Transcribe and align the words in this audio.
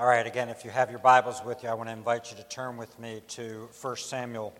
All 0.00 0.06
right, 0.06 0.26
again, 0.26 0.48
if 0.48 0.64
you 0.64 0.70
have 0.70 0.88
your 0.88 0.98
Bibles 0.98 1.42
with 1.44 1.62
you, 1.62 1.68
I 1.68 1.74
want 1.74 1.90
to 1.90 1.92
invite 1.92 2.30
you 2.30 2.36
to 2.38 2.42
turn 2.44 2.78
with 2.78 2.98
me 2.98 3.20
to 3.28 3.68
1 3.82 3.96
Samuel 3.96 4.54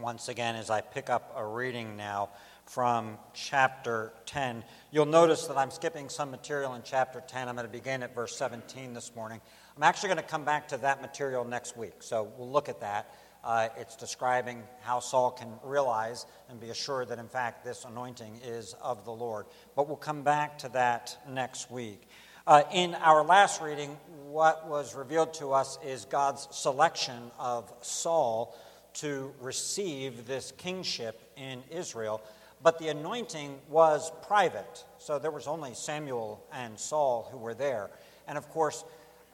once 0.00 0.30
again 0.30 0.56
as 0.56 0.70
I 0.70 0.80
pick 0.80 1.10
up 1.10 1.30
a 1.36 1.44
reading 1.44 1.94
now 1.94 2.30
from 2.64 3.18
chapter 3.34 4.14
10. 4.24 4.64
You'll 4.90 5.04
notice 5.04 5.46
that 5.48 5.58
I'm 5.58 5.70
skipping 5.70 6.08
some 6.08 6.30
material 6.30 6.72
in 6.72 6.80
chapter 6.82 7.20
10. 7.20 7.50
I'm 7.50 7.54
going 7.54 7.66
to 7.66 7.70
begin 7.70 8.02
at 8.02 8.14
verse 8.14 8.34
17 8.34 8.94
this 8.94 9.14
morning. 9.14 9.42
I'm 9.76 9.82
actually 9.82 10.08
going 10.08 10.24
to 10.24 10.30
come 10.30 10.46
back 10.46 10.68
to 10.68 10.78
that 10.78 11.02
material 11.02 11.44
next 11.44 11.76
week, 11.76 11.96
so 11.98 12.32
we'll 12.38 12.50
look 12.50 12.70
at 12.70 12.80
that. 12.80 13.14
Uh, 13.44 13.68
it's 13.76 13.94
describing 13.94 14.62
how 14.80 15.00
Saul 15.00 15.32
can 15.32 15.52
realize 15.62 16.24
and 16.48 16.58
be 16.58 16.70
assured 16.70 17.08
that, 17.08 17.18
in 17.18 17.28
fact, 17.28 17.62
this 17.62 17.84
anointing 17.84 18.40
is 18.42 18.74
of 18.80 19.04
the 19.04 19.12
Lord. 19.12 19.44
But 19.76 19.86
we'll 19.86 19.98
come 19.98 20.22
back 20.22 20.56
to 20.60 20.70
that 20.70 21.18
next 21.28 21.70
week. 21.70 22.08
Uh, 22.44 22.64
in 22.72 22.96
our 22.96 23.22
last 23.22 23.62
reading, 23.62 23.96
what 24.26 24.66
was 24.66 24.96
revealed 24.96 25.32
to 25.32 25.52
us 25.52 25.78
is 25.86 26.06
God's 26.06 26.48
selection 26.50 27.30
of 27.38 27.72
Saul 27.82 28.58
to 28.94 29.32
receive 29.40 30.26
this 30.26 30.52
kingship 30.56 31.20
in 31.36 31.62
Israel. 31.70 32.20
But 32.60 32.80
the 32.80 32.88
anointing 32.88 33.60
was 33.68 34.10
private, 34.22 34.84
so 34.98 35.20
there 35.20 35.30
was 35.30 35.46
only 35.46 35.74
Samuel 35.74 36.44
and 36.52 36.76
Saul 36.80 37.28
who 37.30 37.38
were 37.38 37.54
there. 37.54 37.90
And 38.26 38.36
of 38.36 38.48
course, 38.50 38.84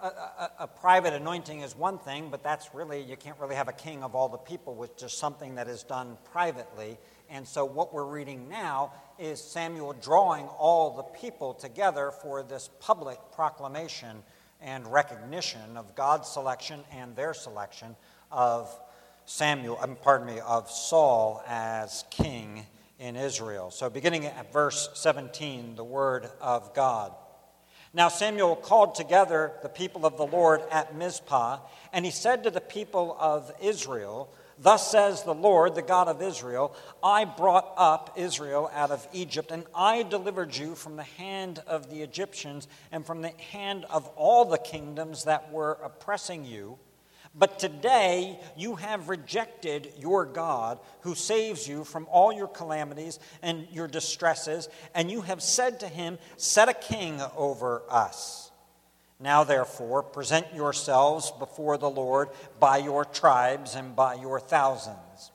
a, 0.02 0.07
a, 0.07 0.51
a, 0.61 0.66
private 0.66 1.15
anointing 1.15 1.63
is 1.63 1.75
one 1.75 1.99
thing, 1.99 2.29
but 2.30 2.43
that's 2.43 2.75
really, 2.75 3.02
you 3.02 3.16
can't 3.16 3.38
really 3.41 3.57
have 3.57 3.69
a 3.69 3.73
king 3.73 4.02
of 4.02 4.15
all 4.15 4.29
the 4.29 4.37
people 4.37 4.75
with 4.75 4.99
just 4.99 5.16
something 5.16 5.55
that 5.55 5.66
is 5.66 5.83
done 5.83 6.19
privately. 6.30 6.99
And 7.30 7.46
so, 7.46 7.64
what 7.64 7.92
we're 7.92 8.05
reading 8.05 8.48
now 8.48 8.92
is 9.18 9.41
Samuel 9.41 9.92
drawing 9.92 10.46
all 10.46 10.96
the 10.96 11.02
people 11.02 11.52
together 11.52 12.10
for 12.10 12.42
this 12.42 12.70
public 12.80 13.18
proclamation 13.32 14.23
and 14.60 14.91
recognition 14.91 15.77
of 15.77 15.95
God's 15.95 16.28
selection 16.28 16.80
and 16.92 17.14
their 17.14 17.34
selection 17.34 17.96
of 18.32 18.74
Samuel, 19.26 19.79
um, 19.82 19.96
pardon 20.02 20.26
me, 20.26 20.40
of 20.40 20.70
Saul 20.70 21.43
as 21.46 22.04
king 22.10 22.65
in 22.98 23.15
Israel. 23.15 23.70
So, 23.70 23.90
beginning 23.90 24.24
at 24.24 24.52
verse 24.52 24.88
17, 24.95 25.76
the 25.76 25.85
word 25.85 26.30
of 26.40 26.74
God. 26.74 27.13
Now 27.95 28.09
Samuel 28.09 28.57
called 28.57 28.95
together 28.95 29.52
the 29.63 29.68
people 29.68 30.04
of 30.04 30.16
the 30.16 30.26
Lord 30.26 30.63
at 30.70 30.95
Mizpah, 30.95 31.59
and 31.92 32.04
he 32.04 32.10
said 32.10 32.45
to 32.45 32.51
the 32.51 32.60
people 32.60 33.16
of 33.18 33.51
Israel, 33.60 34.30
Thus 34.60 34.90
says 34.90 35.23
the 35.23 35.34
Lord, 35.34 35.74
the 35.74 35.82
God 35.82 36.09
of 36.09 36.20
Israel 36.20 36.74
I 37.02 37.24
brought 37.24 37.73
up 37.76 38.14
Israel 38.16 38.70
out 38.74 38.90
of 38.90 39.06
Egypt, 39.12 39.51
and 39.52 39.64
I 39.74 40.02
delivered 40.02 40.56
you 40.56 40.74
from 40.74 40.96
the 40.96 41.04
hand 41.04 41.62
of 41.66 41.90
the 41.90 42.02
Egyptians 42.02 42.66
and 42.90 43.06
from 43.06 43.23
the 43.23 43.32
hand 43.52 43.84
of 43.88 44.09
all 44.16 44.45
the 44.45 44.59
kingdoms 44.59 45.24
that 45.24 45.52
were 45.52 45.79
oppressing 45.82 46.45
you. 46.45 46.79
But 47.34 47.59
today 47.60 48.40
you 48.56 48.74
have 48.76 49.09
rejected 49.09 49.92
your 49.98 50.24
God 50.24 50.80
who 51.02 51.14
saves 51.14 51.68
you 51.68 51.84
from 51.84 52.09
all 52.10 52.32
your 52.32 52.48
calamities 52.48 53.20
and 53.42 53.68
your 53.70 53.86
distresses, 53.86 54.68
and 54.95 55.10
you 55.10 55.20
have 55.20 55.42
said 55.42 55.80
to 55.80 55.88
him, 55.88 56.18
Set 56.36 56.68
a 56.68 56.74
king 56.74 57.20
over 57.36 57.82
us. 57.88 58.48
Now, 59.21 59.43
therefore, 59.43 60.05
present 60.05 60.47
yourselves 60.55 61.33
before 61.38 61.77
the 61.77 61.91
Lord 61.91 62.29
by 62.61 62.79
your 62.79 63.05
tribes 63.05 63.75
and 63.75 63.97
by 63.97 64.15
your 64.15 64.38
thousands. 64.38 65.33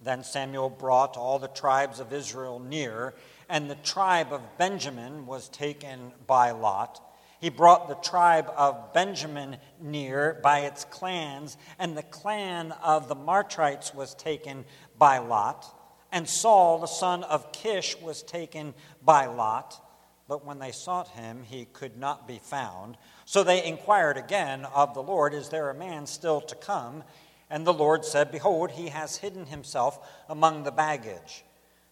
Then 0.00 0.24
Samuel 0.24 0.70
brought 0.70 1.16
all 1.16 1.38
the 1.38 1.48
tribes 1.48 2.00
of 2.00 2.12
Israel 2.12 2.58
near, 2.58 3.14
and 3.48 3.68
the 3.68 3.74
tribe 3.74 4.32
of 4.32 4.56
Benjamin 4.56 5.26
was 5.26 5.48
taken 5.48 6.12
by 6.26 6.52
Lot. 6.52 7.02
He 7.40 7.50
brought 7.50 7.88
the 7.88 7.94
tribe 7.96 8.50
of 8.56 8.92
Benjamin 8.94 9.58
near 9.80 10.40
by 10.42 10.60
its 10.60 10.84
clans, 10.84 11.56
and 11.78 11.96
the 11.96 12.02
clan 12.02 12.72
of 12.82 13.08
the 13.08 13.14
Matrites 13.14 13.94
was 13.94 14.14
taken 14.14 14.64
by 14.98 15.18
Lot. 15.18 15.66
And 16.10 16.28
Saul, 16.28 16.78
the 16.78 16.86
son 16.86 17.24
of 17.24 17.52
Kish, 17.52 18.00
was 18.00 18.22
taken 18.22 18.74
by 19.02 19.26
Lot. 19.26 19.84
But 20.26 20.44
when 20.44 20.58
they 20.58 20.72
sought 20.72 21.08
him, 21.08 21.42
he 21.42 21.64
could 21.64 21.96
not 21.96 22.28
be 22.28 22.38
found. 22.38 22.96
So 23.28 23.44
they 23.44 23.62
inquired 23.62 24.16
again 24.16 24.64
of 24.64 24.94
the 24.94 25.02
Lord, 25.02 25.34
Is 25.34 25.50
there 25.50 25.68
a 25.68 25.74
man 25.74 26.06
still 26.06 26.40
to 26.40 26.54
come? 26.54 27.04
And 27.50 27.66
the 27.66 27.74
Lord 27.74 28.06
said, 28.06 28.32
Behold, 28.32 28.70
he 28.70 28.88
has 28.88 29.18
hidden 29.18 29.44
himself 29.44 29.98
among 30.30 30.62
the 30.62 30.72
baggage. 30.72 31.44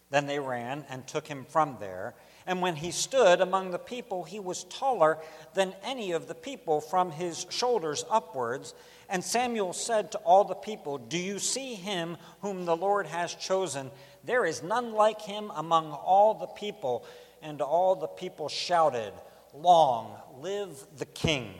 Then 0.09 0.25
they 0.25 0.39
ran 0.39 0.83
and 0.89 1.05
took 1.05 1.27
him 1.27 1.45
from 1.47 1.77
there. 1.79 2.15
And 2.47 2.59
when 2.59 2.75
he 2.75 2.89
stood 2.89 3.39
among 3.39 3.69
the 3.69 3.77
people, 3.77 4.23
he 4.23 4.39
was 4.39 4.63
taller 4.63 5.19
than 5.53 5.75
any 5.83 6.11
of 6.11 6.27
the 6.27 6.33
people 6.33 6.81
from 6.81 7.11
his 7.11 7.45
shoulders 7.51 8.03
upwards. 8.09 8.73
And 9.07 9.23
Samuel 9.23 9.73
said 9.73 10.13
to 10.13 10.17
all 10.19 10.43
the 10.43 10.55
people, 10.55 10.97
Do 10.97 11.19
you 11.19 11.37
see 11.37 11.75
him 11.75 12.17
whom 12.41 12.65
the 12.65 12.75
Lord 12.75 13.05
has 13.05 13.35
chosen? 13.35 13.91
There 14.23 14.43
is 14.43 14.63
none 14.63 14.91
like 14.93 15.21
him 15.21 15.51
among 15.55 15.91
all 15.91 16.33
the 16.33 16.47
people. 16.47 17.05
And 17.43 17.61
all 17.61 17.95
the 17.95 18.07
people 18.07 18.49
shouted, 18.49 19.13
Long 19.61 20.15
live 20.39 20.85
the 20.97 21.05
king. 21.05 21.53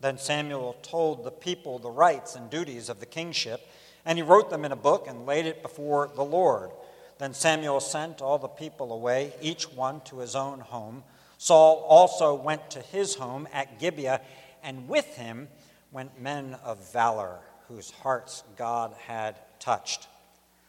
Then 0.00 0.16
Samuel 0.16 0.76
told 0.82 1.22
the 1.22 1.30
people 1.30 1.78
the 1.78 1.90
rights 1.90 2.34
and 2.34 2.48
duties 2.48 2.88
of 2.88 3.00
the 3.00 3.06
kingship, 3.06 3.60
and 4.04 4.16
he 4.16 4.22
wrote 4.22 4.48
them 4.48 4.64
in 4.64 4.72
a 4.72 4.76
book 4.76 5.06
and 5.06 5.26
laid 5.26 5.44
it 5.44 5.62
before 5.62 6.10
the 6.14 6.24
Lord. 6.24 6.70
Then 7.18 7.34
Samuel 7.34 7.80
sent 7.80 8.22
all 8.22 8.38
the 8.38 8.48
people 8.48 8.92
away, 8.92 9.34
each 9.42 9.70
one 9.72 10.00
to 10.02 10.18
his 10.20 10.36
own 10.36 10.60
home. 10.60 11.02
Saul 11.36 11.84
also 11.88 12.34
went 12.34 12.70
to 12.70 12.80
his 12.80 13.16
home 13.16 13.48
at 13.52 13.78
Gibeah, 13.78 14.20
and 14.62 14.88
with 14.88 15.06
him 15.16 15.48
went 15.92 16.20
men 16.20 16.56
of 16.64 16.92
valor, 16.92 17.40
whose 17.66 17.90
hearts 17.90 18.44
God 18.56 18.94
had 19.06 19.36
touched. 19.58 20.06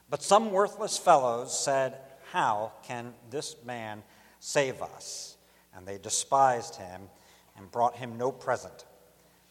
But 0.10 0.24
some 0.24 0.52
worthless 0.52 0.98
fellows 0.98 1.58
said, 1.58 1.98
How 2.32 2.74
can 2.84 3.14
this 3.30 3.56
man 3.64 4.04
save 4.40 4.82
us? 4.82 5.38
And 5.76 5.88
they 5.88 5.98
despised 5.98 6.76
him 6.76 7.02
and 7.58 7.72
brought 7.72 7.96
him 7.96 8.18
no 8.18 8.32
present, 8.32 8.86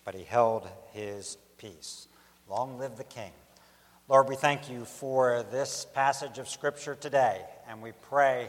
but 0.05 0.15
he 0.15 0.25
held 0.25 0.69
his 0.93 1.37
peace. 1.59 2.09
Long 2.49 2.79
live 2.79 2.97
the 2.97 3.05
king. 3.05 3.33
Lord, 4.09 4.29
we 4.29 4.37
thank 4.37 4.71
you 4.71 4.85
for 4.87 5.45
this 5.51 5.87
passage 5.95 6.39
of 6.39 6.49
Scripture 6.49 6.95
today, 6.95 7.43
and 7.69 7.83
we 7.83 7.93
pray 7.93 8.49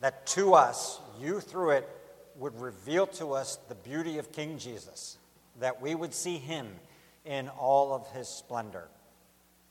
that 0.00 0.26
to 0.28 0.54
us, 0.54 1.00
you 1.20 1.40
through 1.40 1.70
it 1.70 1.88
would 2.36 2.60
reveal 2.60 3.06
to 3.06 3.32
us 3.32 3.58
the 3.68 3.74
beauty 3.74 4.18
of 4.18 4.32
King 4.32 4.58
Jesus, 4.58 5.18
that 5.60 5.80
we 5.80 5.94
would 5.94 6.12
see 6.12 6.36
him 6.38 6.66
in 7.24 7.48
all 7.48 7.94
of 7.94 8.10
his 8.10 8.28
splendor. 8.28 8.88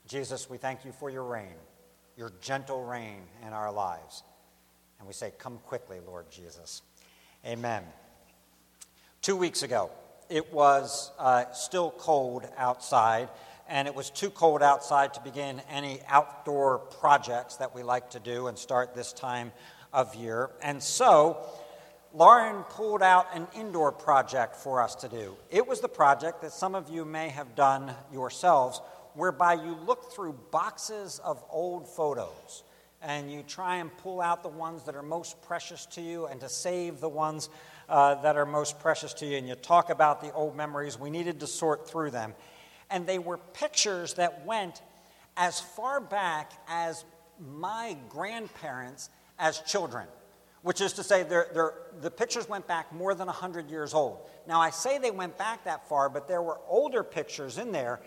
Jesus, 0.08 0.48
we 0.48 0.56
thank 0.56 0.84
you 0.84 0.92
for 0.92 1.10
your 1.10 1.24
reign, 1.24 1.54
your 2.16 2.32
gentle 2.40 2.84
reign 2.84 3.22
in 3.46 3.52
our 3.52 3.72
lives. 3.72 4.22
And 4.98 5.06
we 5.06 5.14
say, 5.14 5.32
Come 5.38 5.58
quickly, 5.66 5.98
Lord 6.06 6.30
Jesus. 6.30 6.82
Amen. 7.46 7.84
Two 9.22 9.36
weeks 9.36 9.62
ago, 9.62 9.92
it 10.28 10.52
was 10.52 11.12
uh, 11.16 11.44
still 11.52 11.94
cold 11.96 12.44
outside 12.56 13.28
and 13.68 13.86
it 13.86 13.94
was 13.94 14.10
too 14.10 14.30
cold 14.30 14.64
outside 14.64 15.14
to 15.14 15.20
begin 15.20 15.62
any 15.70 16.00
outdoor 16.08 16.78
projects 16.78 17.54
that 17.58 17.72
we 17.72 17.84
like 17.84 18.10
to 18.10 18.18
do 18.18 18.48
and 18.48 18.58
start 18.58 18.96
this 18.96 19.12
time 19.12 19.52
of 19.92 20.12
year. 20.16 20.50
And 20.60 20.82
so, 20.82 21.38
Lauren 22.12 22.64
pulled 22.64 23.02
out 23.02 23.28
an 23.32 23.46
indoor 23.54 23.92
project 23.92 24.56
for 24.56 24.82
us 24.82 24.96
to 24.96 25.08
do. 25.08 25.36
It 25.48 25.68
was 25.68 25.80
the 25.80 25.88
project 25.88 26.42
that 26.42 26.50
some 26.50 26.74
of 26.74 26.90
you 26.90 27.04
may 27.04 27.28
have 27.28 27.54
done 27.54 27.94
yourselves, 28.12 28.80
whereby 29.14 29.54
you 29.54 29.78
look 29.86 30.12
through 30.12 30.32
boxes 30.50 31.20
of 31.22 31.44
old 31.48 31.88
photos 31.88 32.64
and 33.02 33.30
you 33.30 33.42
try 33.42 33.76
and 33.76 33.94
pull 33.98 34.20
out 34.20 34.42
the 34.42 34.48
ones 34.48 34.84
that 34.84 34.94
are 34.94 35.02
most 35.02 35.40
precious 35.42 35.86
to 35.86 36.00
you 36.00 36.26
and 36.26 36.40
to 36.40 36.48
save 36.48 37.00
the 37.00 37.08
ones 37.08 37.48
uh, 37.88 38.14
that 38.16 38.36
are 38.36 38.46
most 38.46 38.78
precious 38.80 39.14
to 39.14 39.26
you. 39.26 39.36
And 39.36 39.48
you 39.48 39.54
talk 39.54 39.90
about 39.90 40.20
the 40.20 40.32
old 40.32 40.56
memories. 40.56 40.98
We 40.98 41.10
needed 41.10 41.40
to 41.40 41.46
sort 41.46 41.88
through 41.88 42.10
them 42.10 42.34
and 42.90 43.06
they 43.06 43.18
were 43.18 43.38
pictures 43.38 44.14
that 44.14 44.44
went 44.46 44.82
as 45.36 45.60
far 45.60 46.00
back 46.00 46.52
as 46.68 47.04
my 47.38 47.96
grandparents 48.08 49.10
as 49.38 49.60
children, 49.60 50.06
which 50.62 50.80
is 50.80 50.94
to 50.94 51.02
say, 51.02 51.22
they're, 51.22 51.48
they're, 51.52 51.74
the 52.00 52.10
pictures 52.10 52.48
went 52.48 52.66
back 52.66 52.92
more 52.92 53.14
than 53.14 53.26
100 53.26 53.70
years 53.70 53.92
old. 53.92 54.18
Now, 54.46 54.60
I 54.60 54.70
say 54.70 54.98
they 54.98 55.10
went 55.10 55.36
back 55.36 55.64
that 55.64 55.88
far, 55.88 56.08
but 56.08 56.28
there 56.28 56.42
were 56.42 56.58
older 56.68 57.02
pictures 57.02 57.58
in 57.58 57.72
there, 57.72 58.00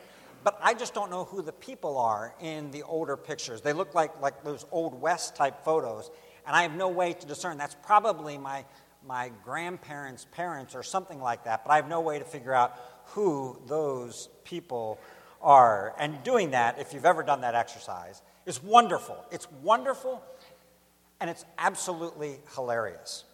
but 0.44 0.60
I 0.62 0.74
just 0.74 0.94
don't 0.94 1.10
know 1.10 1.26
who 1.26 1.42
the 1.42 1.52
people 1.52 1.98
are 1.98 2.34
in 2.42 2.72
the 2.72 2.84
older 2.84 3.18
pictures. 3.18 3.62
They 3.62 3.74
look 3.74 3.94
like, 3.94 4.22
like 4.22 4.44
those 4.44 4.66
Old 4.72 5.00
West 5.00 5.36
type 5.36 5.64
photos, 5.64 6.10
and 6.46 6.56
I 6.56 6.64
have 6.64 6.76
no 6.76 6.90
way 6.90 7.14
to 7.14 7.26
discern. 7.28 7.58
That's 7.58 7.76
probably 7.84 8.38
my, 8.38 8.66
my 9.06 9.32
grandparents' 9.44 10.26
parents 10.32 10.76
or 10.76 10.84
something 10.84 11.22
like 11.22 11.46
that, 11.46 11.64
but 11.64 11.72
I 11.72 11.76
have 11.76 11.88
no 11.88 12.02
way 12.02 12.20
to 12.20 12.26
figure 12.26 12.54
out 12.54 12.76
who 13.08 13.60
those 13.68 14.30
people 14.44 15.00
are. 15.42 15.94
And 16.00 16.22
doing 16.24 16.52
that, 16.52 16.80
if 16.80 16.94
you've 16.94 17.06
ever 17.06 17.24
done 17.24 17.42
that 17.42 17.56
exercise, 17.56 18.22
is 18.46 18.62
wonderful. 18.64 19.18
It's 19.32 19.50
wonderful 19.64 20.24
and 21.22 21.30
it's 21.30 21.46
absolutely 21.58 22.40
hilarious 22.56 23.26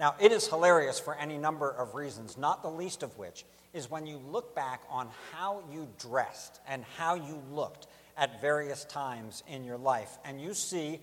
Now, 0.00 0.14
it 0.18 0.32
is 0.32 0.48
hilarious 0.48 0.98
for 0.98 1.14
any 1.14 1.38
number 1.38 1.70
of 1.70 1.94
reasons, 1.94 2.36
not 2.36 2.62
the 2.62 2.70
least 2.70 3.02
of 3.02 3.16
which 3.16 3.44
is 3.74 3.90
when 3.90 4.06
you 4.06 4.18
look 4.30 4.54
back 4.54 4.82
on 4.88 5.08
how 5.32 5.62
you 5.70 5.88
dressed 5.98 6.60
and 6.66 6.84
how 6.96 7.14
you 7.16 7.42
looked 7.50 7.88
at 8.16 8.40
various 8.40 8.84
times 8.84 9.42
in 9.48 9.64
your 9.64 9.76
life, 9.76 10.18
and 10.24 10.40
you 10.40 10.54
see 10.54 11.00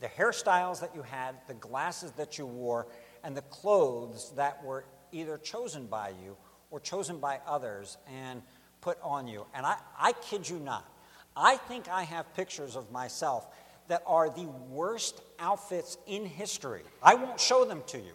the 0.00 0.06
hairstyles 0.06 0.80
that 0.80 0.94
you 0.94 1.02
had, 1.02 1.34
the 1.48 1.54
glasses 1.54 2.12
that 2.12 2.38
you 2.38 2.46
wore, 2.46 2.86
and 3.24 3.36
the 3.36 3.42
clothes 3.42 4.32
that 4.36 4.64
were 4.64 4.84
either 5.10 5.36
chosen 5.36 5.86
by 5.86 6.10
you 6.24 6.36
or 6.70 6.80
chosen 6.80 7.18
by 7.18 7.40
others 7.46 7.98
and 8.06 8.42
put 8.80 8.98
on 9.02 9.26
you. 9.26 9.44
And 9.54 9.66
I, 9.66 9.76
I 9.98 10.12
kid 10.12 10.48
you 10.48 10.58
not, 10.58 10.88
I 11.36 11.56
think 11.56 11.88
I 11.88 12.04
have 12.04 12.32
pictures 12.34 12.76
of 12.76 12.90
myself 12.90 13.46
that 13.88 14.02
are 14.06 14.30
the 14.30 14.46
worst 14.70 15.20
outfits 15.38 15.98
in 16.06 16.24
history. 16.24 16.82
I 17.02 17.14
won't 17.14 17.40
show 17.40 17.64
them 17.64 17.82
to 17.88 17.98
you 17.98 18.12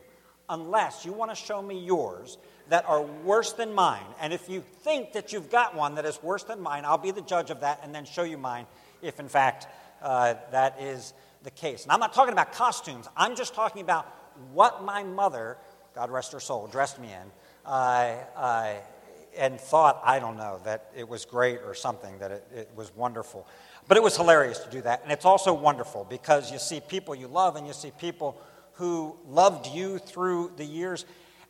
unless 0.50 1.06
you 1.06 1.12
want 1.12 1.32
to 1.32 1.36
show 1.36 1.62
me 1.62 1.80
yours 1.80 2.38
that 2.70 2.86
are 2.88 3.02
worse 3.02 3.54
than 3.54 3.74
mine. 3.74 4.06
And 4.20 4.34
if 4.34 4.50
you 4.50 4.62
think 4.82 5.14
that 5.14 5.34
you've 5.34 5.50
got 5.50 5.76
one 5.76 5.96
that 5.96 6.06
is 6.06 6.22
worse 6.22 6.44
than 6.44 6.60
mine, 6.60 6.86
I'll 6.86 6.98
be 6.98 7.12
the 7.12 7.22
judge 7.22 7.50
of 7.50 7.62
that 7.62 7.80
and 7.84 7.94
then 7.94 8.06
show 8.06 8.24
you 8.24 8.38
mine 8.38 8.66
if, 9.02 9.20
in 9.20 9.28
fact, 9.28 9.68
uh, 10.02 10.36
that 10.52 10.82
is 10.82 11.14
the 11.44 11.52
case. 11.52 11.84
And 11.84 11.92
I'm 11.92 12.00
not 12.00 12.14
talking 12.14 12.34
about 12.34 12.54
costumes, 12.54 13.08
I'm 13.16 13.36
just 13.36 13.54
talking 13.54 13.82
about 13.82 14.06
what 14.52 14.84
my 14.84 15.04
mother, 15.04 15.58
God 15.96 16.12
rest 16.12 16.32
her 16.34 16.40
soul, 16.40 16.68
dressed 16.68 17.00
me 17.00 17.08
in. 17.08 17.32
Uh, 17.66 18.16
uh, 18.36 18.74
and 19.38 19.60
thought, 19.60 20.02
I 20.04 20.20
don't 20.20 20.38
know, 20.38 20.60
that 20.64 20.90
it 20.96 21.08
was 21.08 21.26
great 21.26 21.60
or 21.64 21.74
something, 21.74 22.18
that 22.20 22.32
it, 22.32 22.48
it 22.56 22.72
was 22.76 22.94
wonderful. 22.96 23.48
But 23.88 23.98
it 23.98 24.04
was 24.04 24.18
hilarious 24.18 24.60
to 24.60 24.70
do 24.70 24.82
that. 24.82 25.04
And 25.04 25.12
it's 25.12 25.26
also 25.26 25.54
wonderful 25.54 26.06
because 26.10 26.52
you 26.52 26.60
see 26.60 26.80
people 26.80 27.16
you 27.16 27.28
love 27.28 27.56
and 27.56 27.66
you 27.66 27.74
see 27.74 27.92
people 28.00 28.42
who 28.74 29.16
loved 29.28 29.68
you 29.68 29.98
through 29.98 30.52
the 30.58 30.66
years. 30.66 31.06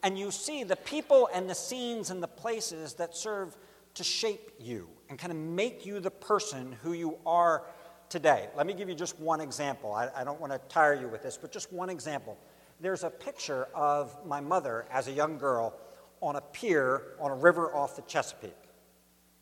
And 0.07 0.17
you 0.17 0.31
see 0.31 0.63
the 0.63 0.77
people 0.77 1.27
and 1.33 1.49
the 1.49 1.53
scenes 1.53 2.11
and 2.11 2.23
the 2.23 2.29
places 2.29 2.93
that 2.93 3.13
serve 3.13 3.57
to 3.95 4.05
shape 4.05 4.51
you 4.57 4.87
and 5.09 5.19
kind 5.19 5.33
of 5.33 5.37
make 5.37 5.85
you 5.85 5.99
the 5.99 6.09
person 6.09 6.71
who 6.81 6.93
you 6.93 7.17
are 7.25 7.65
today. 8.07 8.47
Let 8.55 8.67
me 8.67 8.73
give 8.73 8.87
you 8.87 8.95
just 8.95 9.19
one 9.19 9.41
example. 9.41 9.91
I, 9.91 10.07
I 10.15 10.23
don't 10.23 10.39
want 10.39 10.53
to 10.53 10.59
tire 10.69 10.93
you 10.93 11.09
with 11.09 11.23
this, 11.23 11.35
but 11.35 11.51
just 11.51 11.73
one 11.73 11.89
example. 11.89 12.37
There's 12.79 13.03
a 13.03 13.09
picture 13.09 13.67
of 13.75 14.15
my 14.25 14.39
mother 14.39 14.85
as 14.89 15.09
a 15.09 15.11
young 15.11 15.37
girl 15.37 15.75
on 16.21 16.37
a 16.37 16.41
pier 16.41 17.01
on 17.19 17.31
a 17.31 17.35
river 17.35 17.75
off 17.75 17.97
the 17.97 18.01
Chesapeake. 18.03 18.55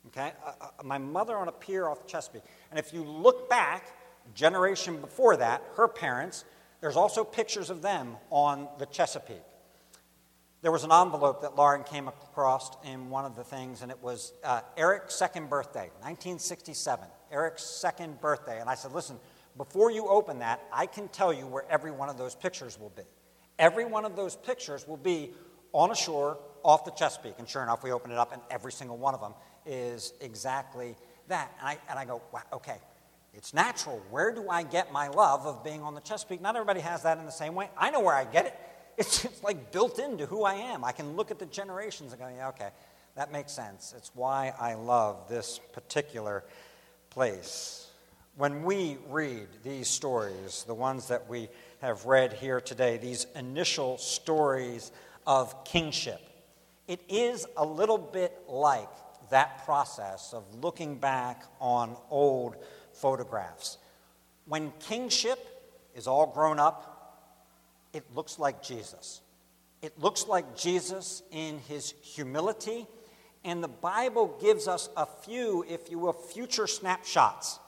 Okay? 0.08 0.32
Uh, 0.44 0.50
uh, 0.60 0.82
my 0.82 0.98
mother 0.98 1.36
on 1.36 1.46
a 1.46 1.52
pier 1.52 1.88
off 1.88 2.02
the 2.02 2.08
Chesapeake. 2.08 2.42
And 2.70 2.80
if 2.80 2.92
you 2.92 3.04
look 3.04 3.48
back, 3.48 3.84
generation 4.34 5.00
before 5.00 5.36
that, 5.36 5.62
her 5.76 5.86
parents, 5.86 6.44
there's 6.80 6.96
also 6.96 7.22
pictures 7.22 7.70
of 7.70 7.82
them 7.82 8.16
on 8.30 8.66
the 8.80 8.86
Chesapeake. 8.86 9.44
There 10.62 10.72
was 10.72 10.84
an 10.84 10.92
envelope 10.92 11.42
that 11.42 11.54
Lauren 11.54 11.84
came 11.84 12.08
across 12.08 12.70
in 12.84 13.10
one 13.10 13.24
of 13.24 13.36
the 13.36 13.44
things, 13.44 13.82
and 13.82 13.90
it 13.90 14.02
was 14.02 14.32
uh, 14.42 14.62
Eric's 14.76 15.14
second 15.14 15.50
birthday, 15.50 15.90
1967. 16.00 17.06
Eric's 17.30 17.62
second 17.62 18.20
birthday. 18.20 18.60
And 18.60 18.68
I 18.68 18.74
said, 18.74 18.92
listen, 18.92 19.16
before 19.56 19.90
you 19.90 20.08
open 20.08 20.38
that, 20.40 20.62
I 20.72 20.86
can 20.86 21.08
tell 21.08 21.32
you 21.32 21.46
where 21.46 21.64
every 21.70 21.90
one 21.90 22.08
of 22.08 22.16
those 22.16 22.34
pictures 22.34 22.80
will 22.80 22.92
be. 22.96 23.02
Every 23.58 23.84
one 23.84 24.04
of 24.04 24.16
those 24.16 24.36
pictures 24.36 24.88
will 24.88 24.96
be 24.96 25.32
on 25.72 25.90
a 25.90 25.94
shore 25.94 26.38
off 26.62 26.84
the 26.84 26.90
Chesapeake. 26.90 27.34
And 27.38 27.48
sure 27.48 27.62
enough, 27.62 27.84
we 27.84 27.92
open 27.92 28.10
it 28.10 28.18
up, 28.18 28.32
and 28.32 28.40
every 28.50 28.72
single 28.72 28.96
one 28.96 29.14
of 29.14 29.20
them 29.20 29.34
is 29.66 30.14
exactly 30.20 30.96
that. 31.28 31.52
And 31.60 31.68
I, 31.68 31.78
and 31.88 31.98
I 31.98 32.04
go, 32.06 32.22
wow, 32.32 32.42
okay, 32.54 32.78
it's 33.34 33.52
natural. 33.52 34.02
Where 34.10 34.32
do 34.32 34.48
I 34.48 34.62
get 34.62 34.90
my 34.90 35.08
love 35.08 35.46
of 35.46 35.62
being 35.62 35.82
on 35.82 35.94
the 35.94 36.00
Chesapeake? 36.00 36.40
Not 36.40 36.56
everybody 36.56 36.80
has 36.80 37.02
that 37.02 37.18
in 37.18 37.26
the 37.26 37.32
same 37.32 37.54
way. 37.54 37.68
I 37.76 37.90
know 37.90 38.00
where 38.00 38.14
I 38.14 38.24
get 38.24 38.46
it. 38.46 38.58
It's 38.96 39.22
just 39.22 39.44
like 39.44 39.72
built 39.72 39.98
into 39.98 40.26
who 40.26 40.44
I 40.44 40.54
am. 40.54 40.84
I 40.84 40.92
can 40.92 41.16
look 41.16 41.30
at 41.30 41.38
the 41.38 41.46
generations 41.46 42.12
and 42.12 42.20
go, 42.20 42.28
yeah, 42.28 42.48
okay, 42.48 42.70
that 43.14 43.30
makes 43.32 43.52
sense. 43.52 43.94
It's 43.96 44.10
why 44.14 44.54
I 44.58 44.74
love 44.74 45.28
this 45.28 45.60
particular 45.72 46.44
place. 47.10 47.88
When 48.36 48.62
we 48.62 48.98
read 49.08 49.48
these 49.62 49.88
stories, 49.88 50.64
the 50.66 50.74
ones 50.74 51.08
that 51.08 51.28
we 51.28 51.48
have 51.80 52.04
read 52.06 52.34
here 52.34 52.60
today, 52.60 52.96
these 52.96 53.26
initial 53.34 53.98
stories 53.98 54.92
of 55.26 55.64
kingship, 55.64 56.20
it 56.86 57.00
is 57.08 57.46
a 57.56 57.64
little 57.64 57.98
bit 57.98 58.38
like 58.48 58.88
that 59.30 59.64
process 59.64 60.32
of 60.32 60.44
looking 60.62 60.96
back 60.96 61.44
on 61.60 61.96
old 62.10 62.56
photographs. 62.92 63.78
When 64.46 64.72
kingship 64.78 65.38
is 65.94 66.06
all 66.06 66.26
grown 66.26 66.58
up, 66.58 66.95
it 67.96 68.04
looks 68.14 68.38
like 68.38 68.62
Jesus. 68.62 69.22
It 69.80 69.98
looks 69.98 70.26
like 70.26 70.54
Jesus 70.54 71.22
in 71.30 71.58
his 71.60 71.94
humility, 72.02 72.86
and 73.42 73.64
the 73.64 73.68
Bible 73.68 74.36
gives 74.40 74.68
us 74.68 74.90
a 74.96 75.06
few, 75.06 75.64
if 75.66 75.90
you 75.90 75.98
will, 75.98 76.12
future 76.12 76.66
snapshots 76.66 77.58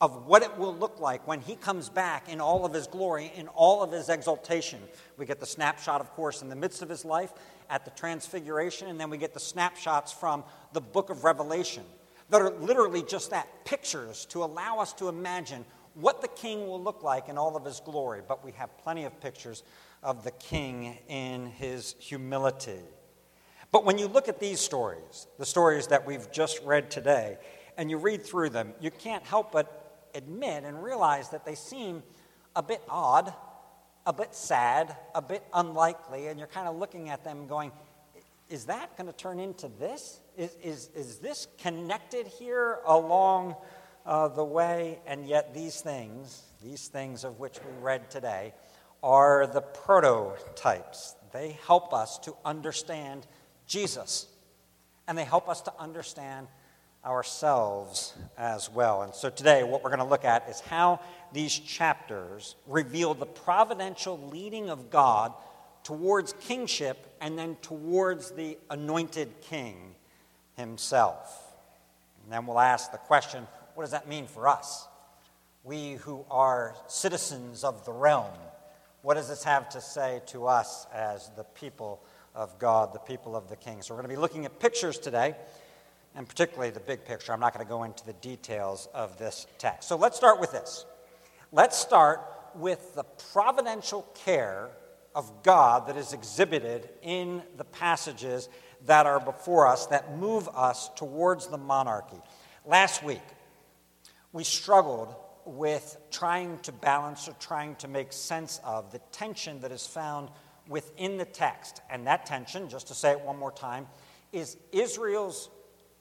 of 0.00 0.26
what 0.26 0.44
it 0.44 0.56
will 0.56 0.76
look 0.76 1.00
like 1.00 1.26
when 1.26 1.40
he 1.40 1.56
comes 1.56 1.88
back 1.88 2.28
in 2.28 2.40
all 2.40 2.64
of 2.64 2.72
his 2.72 2.86
glory, 2.86 3.32
in 3.34 3.48
all 3.48 3.82
of 3.82 3.90
his 3.90 4.08
exaltation. 4.08 4.78
We 5.16 5.26
get 5.26 5.40
the 5.40 5.46
snapshot, 5.46 6.00
of 6.00 6.12
course, 6.12 6.40
in 6.40 6.48
the 6.48 6.56
midst 6.56 6.82
of 6.82 6.88
his 6.88 7.04
life 7.04 7.32
at 7.68 7.84
the 7.84 7.90
transfiguration, 7.90 8.86
and 8.86 9.00
then 9.00 9.10
we 9.10 9.18
get 9.18 9.34
the 9.34 9.40
snapshots 9.40 10.12
from 10.12 10.44
the 10.72 10.80
book 10.80 11.10
of 11.10 11.24
Revelation 11.24 11.82
that 12.30 12.40
are 12.40 12.50
literally 12.50 13.02
just 13.02 13.30
that 13.30 13.64
pictures 13.64 14.24
to 14.26 14.44
allow 14.44 14.78
us 14.78 14.92
to 14.92 15.08
imagine 15.08 15.64
what 16.00 16.22
the 16.22 16.28
king 16.28 16.66
will 16.66 16.82
look 16.82 17.02
like 17.02 17.28
in 17.28 17.36
all 17.38 17.56
of 17.56 17.64
his 17.64 17.80
glory. 17.80 18.20
But 18.26 18.44
we 18.44 18.52
have 18.52 18.76
plenty 18.78 19.04
of 19.04 19.20
pictures 19.20 19.62
of 20.02 20.24
the 20.24 20.30
king 20.30 20.98
in 21.08 21.46
his 21.46 21.96
humility. 21.98 22.80
But 23.70 23.84
when 23.84 23.98
you 23.98 24.06
look 24.06 24.28
at 24.28 24.40
these 24.40 24.60
stories, 24.60 25.26
the 25.38 25.46
stories 25.46 25.88
that 25.88 26.06
we've 26.06 26.30
just 26.32 26.62
read 26.64 26.90
today, 26.90 27.38
and 27.76 27.90
you 27.90 27.98
read 27.98 28.24
through 28.24 28.50
them, 28.50 28.72
you 28.80 28.90
can't 28.90 29.24
help 29.24 29.52
but 29.52 30.08
admit 30.14 30.64
and 30.64 30.82
realize 30.82 31.30
that 31.30 31.44
they 31.44 31.54
seem 31.54 32.02
a 32.56 32.62
bit 32.62 32.82
odd, 32.88 33.32
a 34.06 34.12
bit 34.12 34.34
sad, 34.34 34.96
a 35.14 35.20
bit 35.20 35.44
unlikely, 35.52 36.28
and 36.28 36.38
you're 36.38 36.48
kind 36.48 36.66
of 36.66 36.76
looking 36.76 37.10
at 37.10 37.24
them 37.24 37.46
going, 37.46 37.70
is 38.48 38.64
that 38.64 38.96
going 38.96 39.06
to 39.06 39.16
turn 39.16 39.38
into 39.38 39.68
this? 39.78 40.20
Is, 40.36 40.56
is, 40.62 40.90
is 40.96 41.18
this 41.18 41.46
connected 41.58 42.26
here 42.26 42.78
along 42.86 43.54
uh, 44.06 44.28
the 44.28 44.44
way? 44.44 44.98
And 45.06 45.26
yet, 45.26 45.54
these 45.54 45.80
things, 45.80 46.42
these 46.62 46.88
things 46.88 47.24
of 47.24 47.38
which 47.38 47.58
we 47.58 47.82
read 47.82 48.10
today, 48.10 48.54
are 49.02 49.46
the 49.46 49.60
prototypes. 49.60 51.14
They 51.32 51.58
help 51.66 51.92
us 51.92 52.18
to 52.20 52.34
understand 52.44 53.26
Jesus, 53.66 54.26
and 55.06 55.16
they 55.16 55.24
help 55.24 55.48
us 55.48 55.60
to 55.62 55.72
understand 55.78 56.48
ourselves 57.04 58.14
as 58.36 58.70
well. 58.70 59.02
And 59.02 59.14
so 59.14 59.30
today, 59.30 59.62
what 59.62 59.82
we're 59.82 59.90
going 59.90 60.00
to 60.00 60.04
look 60.04 60.24
at 60.24 60.48
is 60.48 60.60
how 60.60 61.00
these 61.32 61.58
chapters 61.58 62.56
reveal 62.66 63.14
the 63.14 63.26
providential 63.26 64.18
leading 64.30 64.70
of 64.70 64.90
God 64.90 65.32
towards 65.84 66.32
kingship 66.34 67.16
and 67.20 67.38
then 67.38 67.56
towards 67.62 68.32
the 68.32 68.58
anointed 68.70 69.40
king 69.42 69.94
himself. 70.56 71.54
And 72.22 72.32
then 72.32 72.46
we'll 72.46 72.58
ask 72.58 72.92
the 72.92 72.98
question 72.98 73.46
what 73.78 73.84
does 73.84 73.92
that 73.92 74.08
mean 74.08 74.26
for 74.26 74.48
us? 74.48 74.88
We 75.62 75.92
who 75.92 76.24
are 76.32 76.74
citizens 76.88 77.62
of 77.62 77.84
the 77.84 77.92
realm, 77.92 78.26
what 79.02 79.14
does 79.14 79.28
this 79.28 79.44
have 79.44 79.68
to 79.68 79.80
say 79.80 80.20
to 80.26 80.48
us 80.48 80.88
as 80.92 81.30
the 81.36 81.44
people 81.44 82.02
of 82.34 82.58
God, 82.58 82.92
the 82.92 82.98
people 82.98 83.36
of 83.36 83.48
the 83.48 83.54
king? 83.54 83.80
So 83.80 83.94
we're 83.94 84.00
going 84.00 84.10
to 84.10 84.16
be 84.16 84.20
looking 84.20 84.44
at 84.46 84.58
pictures 84.58 84.98
today 84.98 85.36
and 86.16 86.28
particularly 86.28 86.70
the 86.70 86.80
big 86.80 87.04
picture. 87.04 87.32
I'm 87.32 87.38
not 87.38 87.54
going 87.54 87.64
to 87.64 87.70
go 87.70 87.84
into 87.84 88.04
the 88.04 88.14
details 88.14 88.88
of 88.94 89.16
this 89.16 89.46
text. 89.58 89.88
So 89.88 89.94
let's 89.94 90.16
start 90.16 90.40
with 90.40 90.50
this. 90.50 90.84
Let's 91.52 91.78
start 91.78 92.20
with 92.56 92.96
the 92.96 93.04
providential 93.32 94.02
care 94.24 94.70
of 95.14 95.44
God 95.44 95.86
that 95.86 95.96
is 95.96 96.12
exhibited 96.12 96.88
in 97.02 97.44
the 97.56 97.64
passages 97.64 98.48
that 98.86 99.06
are 99.06 99.20
before 99.20 99.68
us 99.68 99.86
that 99.86 100.18
move 100.18 100.48
us 100.52 100.90
towards 100.96 101.46
the 101.46 101.58
monarchy. 101.58 102.20
Last 102.66 103.04
week, 103.04 103.22
we 104.32 104.44
struggled 104.44 105.14
with 105.44 105.96
trying 106.10 106.58
to 106.60 106.72
balance 106.72 107.28
or 107.28 107.32
trying 107.40 107.74
to 107.76 107.88
make 107.88 108.12
sense 108.12 108.60
of 108.64 108.92
the 108.92 108.98
tension 109.12 109.60
that 109.60 109.72
is 109.72 109.86
found 109.86 110.28
within 110.68 111.16
the 111.16 111.24
text. 111.24 111.80
And 111.90 112.06
that 112.06 112.26
tension, 112.26 112.68
just 112.68 112.88
to 112.88 112.94
say 112.94 113.12
it 113.12 113.20
one 113.20 113.38
more 113.38 113.52
time, 113.52 113.86
is 114.32 114.56
Israel's 114.72 115.48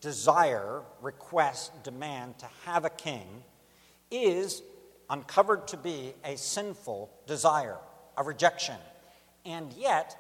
desire, 0.02 0.82
request, 1.02 1.84
demand 1.84 2.38
to 2.40 2.48
have 2.66 2.86
a 2.86 2.90
king 2.90 3.44
is 4.12 4.62
uncovered 5.10 5.68
to 5.70 5.78
be 5.78 6.14
a 6.24 6.38
sinful 6.38 7.10
desire, 7.26 7.78
a 8.18 8.24
rejection. 8.24 8.76
And 9.46 9.72
yet, 9.74 10.16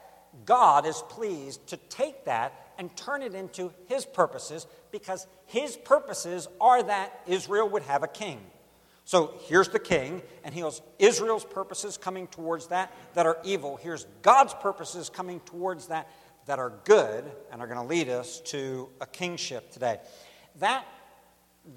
God 0.45 0.85
is 0.85 1.01
pleased 1.09 1.67
to 1.67 1.77
take 1.77 2.25
that 2.25 2.53
and 2.77 2.96
turn 2.96 3.22
it 3.22 3.36
into 3.36 3.72
his 3.88 4.05
purposes 4.05 4.67
because 4.91 5.27
his 5.46 5.77
purposes 5.77 6.48
are 6.60 6.84
that 6.84 7.22
Israel 7.27 7.69
would 7.69 7.84
have 7.84 8.03
a 8.03 8.07
king. 8.07 8.39
So 9.05 9.36
here's 9.46 9.69
the 9.69 9.79
king, 9.79 10.22
and 10.43 10.53
here's 10.53 10.81
Israel's 11.00 11.46
purposes 11.46 11.98
coming 11.98 12.27
towards 12.27 12.67
that 12.67 12.93
that 13.13 13.25
are 13.25 13.38
evil. 13.43 13.77
Here's 13.77 14.05
God's 14.22 14.53
purposes 14.53 15.10
coming 15.10 15.39
towards 15.41 15.88
that 15.88 16.10
that 16.46 16.60
are 16.60 16.74
good 16.84 17.24
and 17.51 17.62
are 17.62 17.67
going 17.67 17.79
to 17.79 17.86
lead 17.86 18.10
us 18.10 18.41
to 18.41 18.89
a 19.00 19.05
kingship 19.05 19.72
today. 19.72 20.00
That, 20.60 20.86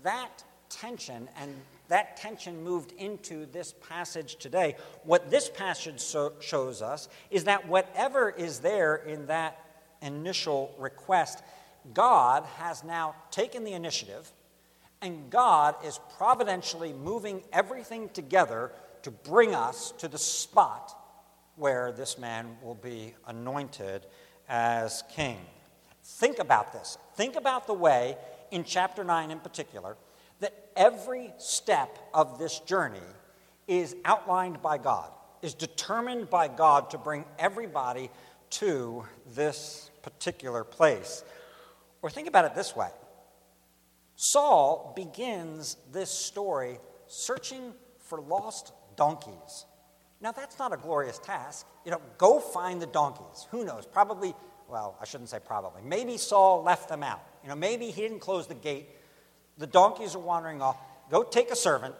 that 0.03 0.43
tension 0.71 1.29
and 1.37 1.55
that 1.89 2.17
tension 2.17 2.63
moved 2.63 2.93
into 2.93 3.47
this 3.47 3.75
passage 3.89 4.37
today. 4.37 4.77
What 5.05 5.31
this 5.31 5.49
passage 5.49 6.01
so 6.01 6.33
shows 6.41 6.83
us 6.83 7.09
is 7.31 7.45
that 7.45 7.69
whatever 7.69 8.31
is 8.31 8.61
there 8.61 8.97
in 8.97 9.27
that 9.27 9.70
initial 10.03 10.75
request, 10.79 11.43
God 11.95 12.45
has 12.59 12.85
now 12.85 13.15
taken 13.31 13.65
the 13.65 13.73
initiative 13.73 14.31
and 15.03 15.31
God 15.31 15.77
is 15.85 15.99
providentially 16.19 16.93
moving 16.93 17.43
everything 17.53 18.11
together 18.11 18.71
to 19.03 19.11
bring 19.11 19.55
us 19.55 19.93
to 19.99 20.09
the 20.09 20.19
spot 20.19 20.95
where 21.57 21.93
this 21.93 22.19
man 22.19 22.57
will 22.63 22.75
be 22.75 23.15
anointed 23.27 24.07
as 24.49 25.03
king. 25.11 25.39
Think 26.03 26.39
about 26.39 26.73
this. 26.73 26.99
Think 27.15 27.37
about 27.37 27.67
the 27.67 27.75
way, 27.75 28.17
in 28.51 28.65
chapter 28.65 29.05
9 29.05 29.31
in 29.31 29.39
particular, 29.39 29.97
that 30.41 30.71
every 30.77 31.33
step 31.39 31.99
of 32.13 32.39
this 32.39 32.61
journey 32.61 32.99
is 33.69 33.95
outlined 34.05 34.61
by 34.61 34.79
God, 34.79 35.11
is 35.43 35.55
determined 35.55 36.29
by 36.29 36.49
God 36.49 36.91
to 36.91 36.99
bring 36.99 37.25
everybody 37.39 38.11
to 38.51 39.05
this 39.35 39.90
particular 40.03 40.65
place. 40.65 41.25
Or 42.03 42.11
think 42.11 42.29
about 42.29 42.45
it 42.45 42.55
this 42.55 42.75
way 42.75 42.89
Saul 44.17 44.93
begins 44.95 45.77
this 45.93 46.11
story 46.11 46.79
searching 47.07 47.73
for 47.99 48.21
lost 48.21 48.73
donkeys. 48.97 49.67
Now, 50.21 50.33
that's 50.33 50.59
not 50.59 50.75
a 50.75 50.77
glorious 50.77 51.19
task. 51.19 51.67
You 51.87 51.93
know, 51.93 52.01
go 52.19 52.39
find 52.39 52.83
the 52.83 52.87
donkeys. 52.87 53.47
Who 53.51 53.65
knows? 53.65 53.87
Probably, 53.87 54.35
well, 54.69 54.99
I 55.01 55.07
shouldn't 55.07 55.31
say 55.31 55.39
probably. 55.43 55.81
Maybe 55.83 56.19
Saul 56.19 56.63
left 56.63 56.91
them 56.91 57.03
out. 57.03 57.23
You 57.43 57.49
know, 57.49 57.55
maybe 57.55 57.87
he 57.91 58.03
didn't 58.03 58.19
close 58.19 58.47
the 58.47 58.55
gate. 58.55 58.91
The 59.57 59.67
donkeys 59.67 60.15
are 60.15 60.21
wandering 60.21 60.61
off. 60.61 60.77
Go 61.11 61.23
take 61.23 61.51
a 61.51 61.57
servant, 61.57 61.95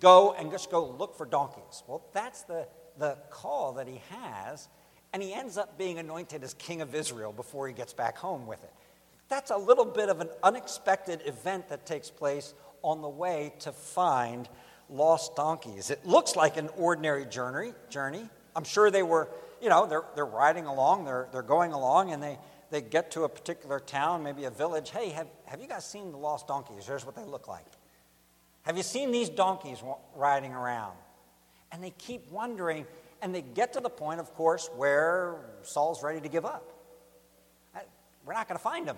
go 0.00 0.32
and 0.32 0.50
just 0.50 0.70
go 0.70 0.86
look 0.86 1.16
for 1.16 1.26
donkeys. 1.26 1.82
Well, 1.86 2.02
that's 2.12 2.42
the, 2.42 2.66
the 2.98 3.18
call 3.28 3.74
that 3.74 3.86
he 3.86 4.00
has, 4.08 4.68
and 5.12 5.22
he 5.22 5.34
ends 5.34 5.56
up 5.56 5.76
being 5.76 5.98
anointed 5.98 6.42
as 6.44 6.54
king 6.54 6.80
of 6.80 6.94
Israel 6.94 7.32
before 7.32 7.66
he 7.66 7.74
gets 7.74 7.92
back 7.92 8.16
home 8.16 8.46
with 8.46 8.62
it. 8.62 8.72
That's 9.28 9.50
a 9.50 9.56
little 9.56 9.84
bit 9.84 10.08
of 10.08 10.20
an 10.20 10.28
unexpected 10.42 11.22
event 11.24 11.68
that 11.68 11.86
takes 11.86 12.10
place 12.10 12.54
on 12.82 13.02
the 13.02 13.08
way 13.08 13.52
to 13.60 13.72
find 13.72 14.48
lost 14.88 15.36
donkeys. 15.36 15.90
It 15.90 16.04
looks 16.04 16.36
like 16.36 16.56
an 16.56 16.68
ordinary 16.76 17.24
journey. 17.24 17.72
journey. 17.88 18.28
I'm 18.56 18.64
sure 18.64 18.90
they 18.90 19.04
were, 19.04 19.28
you 19.62 19.68
know, 19.68 19.86
they're, 19.86 20.04
they're 20.14 20.26
riding 20.26 20.66
along, 20.66 21.04
they're, 21.04 21.28
they're 21.32 21.42
going 21.42 21.72
along, 21.72 22.12
and 22.12 22.22
they, 22.22 22.38
they 22.70 22.80
get 22.80 23.12
to 23.12 23.22
a 23.22 23.28
particular 23.28 23.78
town, 23.78 24.22
maybe 24.22 24.44
a 24.44 24.50
village. 24.50 24.90
Hey, 24.90 25.10
have, 25.10 25.28
have 25.46 25.60
you 25.60 25.68
guys 25.68 25.84
seen 25.84 26.10
the 26.10 26.18
lost 26.18 26.48
donkeys? 26.48 26.86
Here's 26.86 27.06
what 27.06 27.14
they 27.14 27.24
look 27.24 27.46
like. 27.46 27.66
Have 28.62 28.76
you 28.76 28.82
seen 28.82 29.10
these 29.10 29.28
donkeys 29.28 29.82
riding 30.14 30.52
around? 30.52 30.96
And 31.72 31.82
they 31.82 31.90
keep 31.90 32.30
wondering, 32.30 32.86
and 33.22 33.34
they 33.34 33.42
get 33.42 33.74
to 33.74 33.80
the 33.80 33.90
point, 33.90 34.20
of 34.20 34.34
course, 34.34 34.68
where 34.76 35.36
Saul's 35.62 36.02
ready 36.02 36.20
to 36.20 36.28
give 36.28 36.44
up. 36.44 36.72
We're 38.26 38.34
not 38.34 38.48
going 38.48 38.58
to 38.58 38.62
find 38.62 38.86
him. 38.86 38.96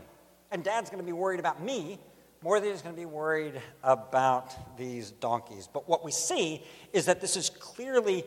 And 0.51 0.63
dad's 0.63 0.91
going 0.91 1.03
to 1.03 1.07
be 1.07 1.13
worried 1.13 1.41
about 1.41 1.63
me 1.63 1.99
more 2.43 2.61
than 2.61 2.71
he's 2.71 2.83
going 2.83 2.95
to 2.95 3.01
be 3.01 3.07
worried 3.07 3.61
about 3.83 4.77
these 4.77 5.13
donkeys. 5.13 5.69
But 5.73 5.89
what 5.89 6.05
we 6.05 6.11
see 6.11 6.63
is 6.93 7.07
that 7.07 7.21
this 7.21 7.37
is 7.37 7.49
clearly 7.49 8.25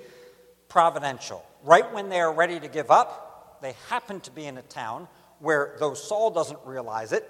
providential. 0.69 1.45
Right 1.63 1.91
when 1.93 2.09
they 2.09 2.19
are 2.19 2.33
ready 2.33 2.59
to 2.59 2.67
give 2.67 2.89
up, 2.89 3.59
they 3.61 3.73
happen 3.89 4.21
to 4.21 4.31
be 4.31 4.45
in 4.45 4.57
a 4.57 4.61
town 4.63 5.07
where, 5.39 5.75
though 5.79 5.93
Saul 5.93 6.31
doesn't 6.31 6.59
realize 6.65 7.11
it, 7.11 7.29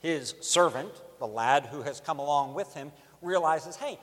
his 0.00 0.34
servant, 0.40 0.90
the 1.18 1.26
lad 1.26 1.66
who 1.66 1.82
has 1.82 2.00
come 2.00 2.18
along 2.18 2.54
with 2.54 2.72
him, 2.74 2.92
realizes 3.22 3.76
hey, 3.76 3.98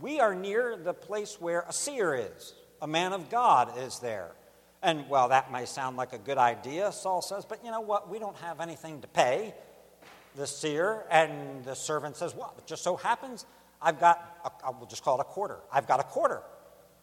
we 0.00 0.20
are 0.20 0.34
near 0.34 0.76
the 0.76 0.92
place 0.92 1.40
where 1.40 1.64
a 1.68 1.72
seer 1.72 2.14
is, 2.14 2.52
a 2.80 2.86
man 2.86 3.12
of 3.12 3.30
God 3.30 3.78
is 3.78 3.98
there. 3.98 4.32
And 4.82 5.08
well, 5.08 5.28
that 5.28 5.50
may 5.50 5.64
sound 5.64 5.96
like 5.96 6.12
a 6.12 6.18
good 6.18 6.38
idea, 6.38 6.92
Saul 6.92 7.22
says, 7.22 7.44
but 7.44 7.64
you 7.64 7.70
know 7.70 7.80
what? 7.80 8.08
We 8.08 8.18
don't 8.18 8.36
have 8.36 8.60
anything 8.60 9.00
to 9.00 9.08
pay 9.08 9.54
the 10.36 10.46
seer. 10.46 11.04
And 11.10 11.64
the 11.64 11.74
servant 11.74 12.16
says, 12.16 12.34
Well, 12.34 12.54
it 12.58 12.66
just 12.66 12.82
so 12.82 12.96
happens 12.96 13.46
I've 13.80 14.00
got, 14.00 14.58
a, 14.64 14.72
we'll 14.72 14.88
just 14.88 15.04
call 15.04 15.18
it 15.18 15.20
a 15.20 15.24
quarter. 15.24 15.58
I've 15.72 15.86
got 15.86 16.00
a 16.00 16.04
quarter. 16.04 16.42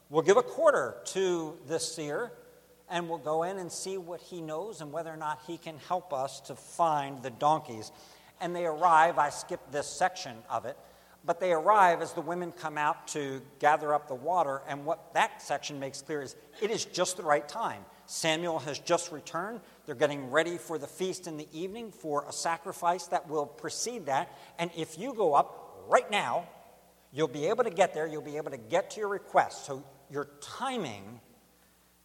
We'll 0.09 0.23
give 0.23 0.37
a 0.37 0.43
quarter 0.43 0.95
to 1.05 1.57
this 1.67 1.95
seer, 1.95 2.31
and 2.89 3.07
we'll 3.07 3.19
go 3.19 3.43
in 3.43 3.57
and 3.57 3.71
see 3.71 3.97
what 3.97 4.21
he 4.21 4.41
knows 4.41 4.81
and 4.81 4.91
whether 4.91 5.11
or 5.11 5.17
not 5.17 5.41
he 5.47 5.57
can 5.57 5.77
help 5.87 6.13
us 6.13 6.39
to 6.41 6.55
find 6.55 7.21
the 7.23 7.29
donkeys. 7.29 7.91
And 8.41 8.55
they 8.55 8.65
arrive, 8.65 9.17
I 9.17 9.29
skipped 9.29 9.71
this 9.71 9.87
section 9.87 10.35
of 10.49 10.65
it, 10.65 10.77
but 11.25 11.39
they 11.39 11.51
arrive 11.51 12.01
as 12.01 12.13
the 12.13 12.21
women 12.21 12.51
come 12.51 12.77
out 12.77 13.07
to 13.09 13.41
gather 13.59 13.93
up 13.93 14.07
the 14.07 14.15
water. 14.15 14.61
And 14.67 14.85
what 14.85 15.13
that 15.13 15.41
section 15.41 15.79
makes 15.79 16.01
clear 16.01 16.21
is 16.21 16.35
it 16.61 16.69
is 16.69 16.85
just 16.85 17.17
the 17.17 17.23
right 17.23 17.47
time. 17.47 17.83
Samuel 18.05 18.59
has 18.59 18.79
just 18.79 19.11
returned. 19.11 19.61
They're 19.85 19.95
getting 19.95 20.29
ready 20.29 20.57
for 20.57 20.77
the 20.77 20.87
feast 20.87 21.27
in 21.27 21.37
the 21.37 21.47
evening 21.53 21.91
for 21.91 22.25
a 22.27 22.33
sacrifice 22.33 23.07
that 23.07 23.29
will 23.29 23.45
precede 23.45 24.07
that. 24.07 24.37
And 24.59 24.69
if 24.75 24.99
you 24.99 25.13
go 25.13 25.33
up 25.33 25.85
right 25.87 26.09
now, 26.11 26.47
you'll 27.13 27.27
be 27.29 27.47
able 27.47 27.63
to 27.63 27.69
get 27.69 27.93
there. 27.93 28.05
You'll 28.05 28.21
be 28.21 28.37
able 28.37 28.51
to 28.51 28.57
get 28.57 28.91
to 28.91 28.99
your 28.99 29.09
request. 29.09 29.65
So 29.65 29.83
your 30.11 30.29
timing 30.41 31.21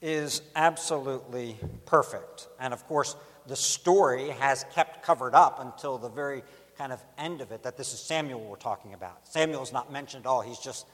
is 0.00 0.42
absolutely 0.54 1.56
perfect. 1.84 2.46
And 2.60 2.72
of 2.72 2.86
course, 2.86 3.16
the 3.48 3.56
story 3.56 4.28
has 4.28 4.64
kept 4.74 5.02
covered 5.02 5.34
up 5.34 5.58
until 5.60 5.98
the 5.98 6.08
very 6.08 6.42
kind 6.78 6.92
of 6.92 7.04
end 7.18 7.40
of 7.40 7.50
it 7.50 7.64
that 7.64 7.76
this 7.76 7.92
is 7.92 7.98
Samuel 7.98 8.40
we're 8.40 8.56
talking 8.56 8.94
about. 8.94 9.26
Samuel 9.26 9.62
is 9.64 9.72
not 9.72 9.92
mentioned 9.92 10.24
at 10.24 10.28
all. 10.28 10.40
He's 10.40 10.60
just 10.60 10.86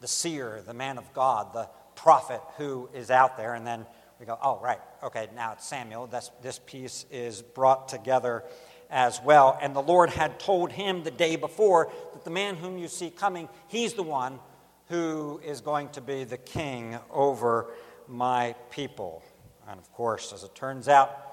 the 0.00 0.08
seer, 0.08 0.62
the 0.66 0.74
man 0.74 0.98
of 0.98 1.12
God, 1.14 1.52
the 1.54 1.68
prophet 1.94 2.40
who 2.56 2.90
is 2.92 3.10
out 3.10 3.36
there. 3.36 3.54
And 3.54 3.64
then 3.64 3.86
we 4.18 4.26
go, 4.26 4.36
oh, 4.42 4.58
right, 4.60 4.80
okay, 5.02 5.28
now 5.36 5.52
it's 5.52 5.64
Samuel. 5.66 6.08
That's, 6.08 6.30
this 6.42 6.58
piece 6.58 7.06
is 7.12 7.40
brought 7.40 7.88
together 7.88 8.42
as 8.90 9.20
well. 9.22 9.56
And 9.62 9.76
the 9.76 9.82
Lord 9.82 10.10
had 10.10 10.40
told 10.40 10.72
him 10.72 11.04
the 11.04 11.10
day 11.12 11.36
before 11.36 11.92
that 12.14 12.24
the 12.24 12.30
man 12.30 12.56
whom 12.56 12.76
you 12.76 12.88
see 12.88 13.10
coming, 13.10 13.48
he's 13.68 13.94
the 13.94 14.02
one 14.02 14.40
who 14.88 15.40
is 15.44 15.60
going 15.60 15.90
to 15.90 16.00
be 16.00 16.24
the 16.24 16.38
king 16.38 16.98
over 17.10 17.70
my 18.08 18.56
people. 18.70 19.22
And 19.68 19.78
of 19.78 19.92
course, 19.92 20.32
as 20.32 20.42
it 20.42 20.54
turns 20.54 20.88
out, 20.88 21.27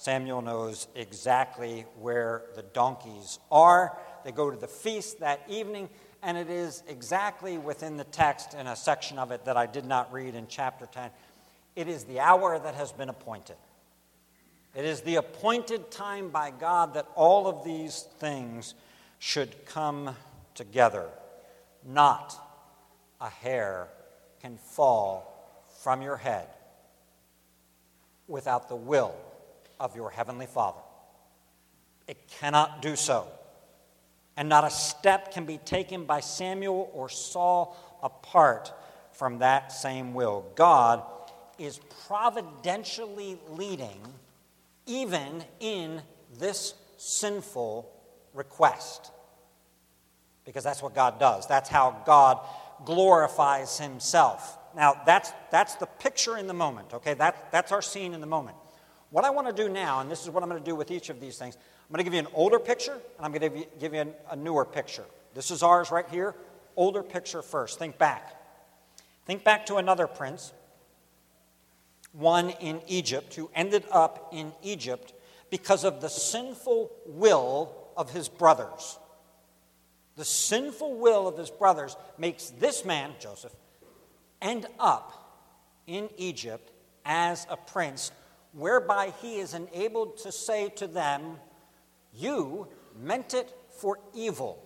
Samuel 0.00 0.40
knows 0.40 0.88
exactly 0.94 1.84
where 1.98 2.44
the 2.56 2.62
donkeys 2.62 3.38
are. 3.52 3.98
They 4.24 4.32
go 4.32 4.50
to 4.50 4.56
the 4.56 4.66
feast 4.66 5.20
that 5.20 5.42
evening, 5.46 5.90
and 6.22 6.38
it 6.38 6.48
is 6.48 6.82
exactly 6.88 7.58
within 7.58 7.98
the 7.98 8.04
text 8.04 8.54
in 8.54 8.66
a 8.66 8.74
section 8.74 9.18
of 9.18 9.30
it 9.30 9.44
that 9.44 9.58
I 9.58 9.66
did 9.66 9.84
not 9.84 10.10
read 10.10 10.34
in 10.34 10.46
chapter 10.48 10.86
10. 10.86 11.10
It 11.76 11.86
is 11.86 12.04
the 12.04 12.18
hour 12.18 12.58
that 12.58 12.74
has 12.76 12.92
been 12.92 13.10
appointed. 13.10 13.56
It 14.74 14.86
is 14.86 15.02
the 15.02 15.16
appointed 15.16 15.90
time 15.90 16.30
by 16.30 16.50
God 16.50 16.94
that 16.94 17.06
all 17.14 17.46
of 17.46 17.62
these 17.62 18.06
things 18.20 18.72
should 19.18 19.66
come 19.66 20.16
together. 20.54 21.10
Not 21.86 22.34
a 23.20 23.28
hair 23.28 23.88
can 24.40 24.56
fall 24.56 25.60
from 25.82 26.00
your 26.00 26.16
head 26.16 26.48
without 28.28 28.70
the 28.70 28.76
will 28.76 29.14
of 29.80 29.96
your 29.96 30.10
heavenly 30.10 30.46
Father. 30.46 30.80
It 32.06 32.28
cannot 32.28 32.82
do 32.82 32.94
so. 32.94 33.26
And 34.36 34.48
not 34.48 34.64
a 34.64 34.70
step 34.70 35.32
can 35.32 35.44
be 35.44 35.58
taken 35.58 36.04
by 36.04 36.20
Samuel 36.20 36.90
or 36.92 37.08
Saul 37.08 37.76
apart 38.02 38.72
from 39.12 39.38
that 39.40 39.72
same 39.72 40.14
will. 40.14 40.46
God 40.54 41.02
is 41.58 41.80
providentially 42.06 43.38
leading 43.50 44.00
even 44.86 45.44
in 45.60 46.00
this 46.38 46.74
sinful 46.96 47.90
request. 48.34 49.10
Because 50.44 50.64
that's 50.64 50.82
what 50.82 50.94
God 50.94 51.20
does. 51.20 51.46
That's 51.46 51.68
how 51.68 52.02
God 52.06 52.38
glorifies 52.84 53.78
himself. 53.78 54.58
Now, 54.74 55.02
that's, 55.04 55.32
that's 55.50 55.74
the 55.76 55.86
picture 55.86 56.36
in 56.38 56.46
the 56.46 56.54
moment, 56.54 56.94
okay? 56.94 57.14
That, 57.14 57.50
that's 57.52 57.72
our 57.72 57.82
scene 57.82 58.14
in 58.14 58.20
the 58.20 58.26
moment. 58.26 58.56
What 59.10 59.24
I 59.24 59.30
want 59.30 59.48
to 59.48 59.52
do 59.52 59.68
now, 59.68 60.00
and 60.00 60.10
this 60.10 60.22
is 60.22 60.30
what 60.30 60.42
I'm 60.42 60.48
going 60.48 60.62
to 60.62 60.70
do 60.70 60.76
with 60.76 60.90
each 60.90 61.10
of 61.10 61.20
these 61.20 61.36
things, 61.36 61.56
I'm 61.56 61.92
going 61.92 61.98
to 61.98 62.04
give 62.04 62.14
you 62.14 62.20
an 62.20 62.32
older 62.32 62.58
picture, 62.60 62.92
and 62.92 63.20
I'm 63.20 63.32
going 63.32 63.52
to 63.52 63.66
give 63.80 63.92
you 63.92 64.14
a 64.30 64.36
newer 64.36 64.64
picture. 64.64 65.04
This 65.34 65.50
is 65.50 65.62
ours 65.62 65.90
right 65.90 66.08
here. 66.08 66.34
Older 66.76 67.02
picture 67.02 67.42
first. 67.42 67.78
Think 67.78 67.98
back. 67.98 68.36
Think 69.26 69.42
back 69.42 69.66
to 69.66 69.76
another 69.76 70.06
prince, 70.06 70.52
one 72.12 72.50
in 72.50 72.80
Egypt, 72.86 73.34
who 73.34 73.50
ended 73.54 73.84
up 73.90 74.30
in 74.32 74.52
Egypt 74.62 75.12
because 75.50 75.84
of 75.84 76.00
the 76.00 76.08
sinful 76.08 76.90
will 77.06 77.74
of 77.96 78.10
his 78.10 78.28
brothers. 78.28 78.98
the 80.20 80.24
sinful 80.26 80.96
will 80.96 81.26
of 81.26 81.38
his 81.38 81.48
brothers 81.48 81.96
makes 82.18 82.50
this 82.60 82.84
man, 82.84 83.10
Joseph, 83.18 83.56
end 84.42 84.66
up 84.78 85.48
in 85.86 86.10
Egypt 86.18 86.70
as 87.06 87.46
a 87.48 87.56
prince, 87.56 88.12
whereby 88.52 89.12
he 89.20 89.38
is 89.38 89.54
enabled 89.54 90.18
to 90.18 90.32
say 90.32 90.68
to 90.70 90.86
them, 90.86 91.36
You 92.14 92.68
meant 93.00 93.34
it 93.34 93.54
for 93.78 93.98
evil, 94.14 94.62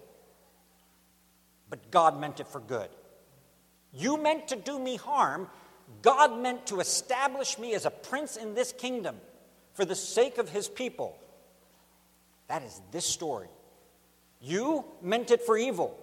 but 1.68 1.90
God 1.90 2.20
meant 2.20 2.40
it 2.40 2.48
for 2.48 2.60
good. 2.60 2.88
You 3.92 4.20
meant 4.20 4.48
to 4.48 4.56
do 4.56 4.78
me 4.78 4.96
harm, 4.96 5.48
God 6.02 6.40
meant 6.40 6.66
to 6.68 6.80
establish 6.80 7.58
me 7.58 7.74
as 7.74 7.86
a 7.86 7.90
prince 7.90 8.36
in 8.36 8.54
this 8.54 8.72
kingdom 8.72 9.16
for 9.74 9.84
the 9.84 9.94
sake 9.94 10.38
of 10.38 10.48
his 10.48 10.68
people. 10.68 11.18
That 12.48 12.62
is 12.62 12.80
this 12.90 13.06
story. 13.06 13.48
You 14.40 14.84
meant 15.00 15.30
it 15.30 15.42
for 15.42 15.56
evil. 15.56 15.98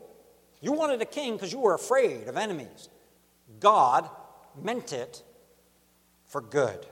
You 0.61 0.71
wanted 0.71 1.01
a 1.01 1.05
king 1.05 1.33
because 1.33 1.51
you 1.51 1.59
were 1.59 1.73
afraid 1.73 2.27
of 2.27 2.37
enemies. 2.37 2.89
God 3.59 4.09
meant 4.61 4.93
it 4.93 5.21
for 6.27 6.41
good. 6.41 6.85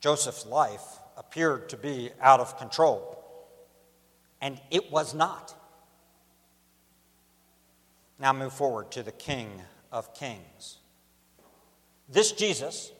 Joseph's 0.00 0.46
life 0.46 0.98
appeared 1.16 1.68
to 1.68 1.76
be 1.76 2.10
out 2.20 2.40
of 2.40 2.58
control, 2.58 3.22
and 4.40 4.60
it 4.70 4.90
was 4.90 5.14
not. 5.14 5.54
Now 8.18 8.32
move 8.32 8.52
forward 8.52 8.90
to 8.92 9.02
the 9.02 9.12
King 9.12 9.62
of 9.92 10.14
Kings. 10.14 10.78
This 12.08 12.32
Jesus, 12.32 12.92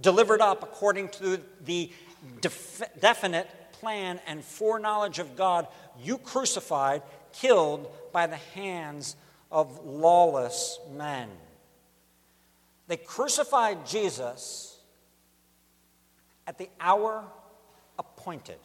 delivered 0.00 0.40
up 0.40 0.62
according 0.62 1.08
to 1.08 1.40
the 1.64 1.90
def- 2.40 2.82
definite 3.00 3.48
plan 3.72 4.20
and 4.26 4.44
foreknowledge 4.44 5.18
of 5.18 5.36
God, 5.36 5.66
you 6.02 6.18
crucified, 6.18 7.02
killed 7.32 7.90
by 8.12 8.26
the 8.26 8.36
hands 8.36 9.16
of 9.50 9.84
lawless 9.84 10.78
men. 10.92 11.28
They 12.88 12.96
crucified 12.96 13.86
Jesus 13.86 14.73
at 16.46 16.58
the 16.58 16.68
hour 16.80 17.24
appointed, 17.98 18.58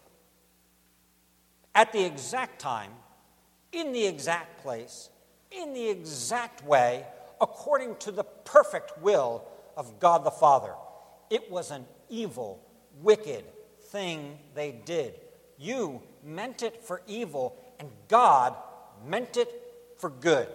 at 1.75 1.91
the 1.91 2.03
exact 2.03 2.59
time, 2.59 2.91
in 3.71 3.93
the 3.93 4.05
exact 4.05 4.61
place, 4.61 5.09
in 5.51 5.73
the 5.73 5.89
exact 5.89 6.63
way, 6.65 7.05
according 7.39 7.95
to 7.97 8.11
the 8.11 8.23
perfect 8.23 8.97
will 9.01 9.43
of 9.77 9.99
God 9.99 10.23
the 10.23 10.31
Father. 10.31 10.73
It 11.29 11.49
was 11.49 11.71
an 11.71 11.85
evil, 12.09 12.59
wicked 13.01 13.45
thing 13.83 14.37
they 14.55 14.71
did. 14.71 15.13
You 15.57 16.01
meant 16.23 16.63
it 16.63 16.83
for 16.83 17.01
evil, 17.07 17.55
and 17.79 17.89
God 18.07 18.55
meant 19.05 19.37
it 19.37 19.49
for 19.97 20.09
good. 20.09 20.47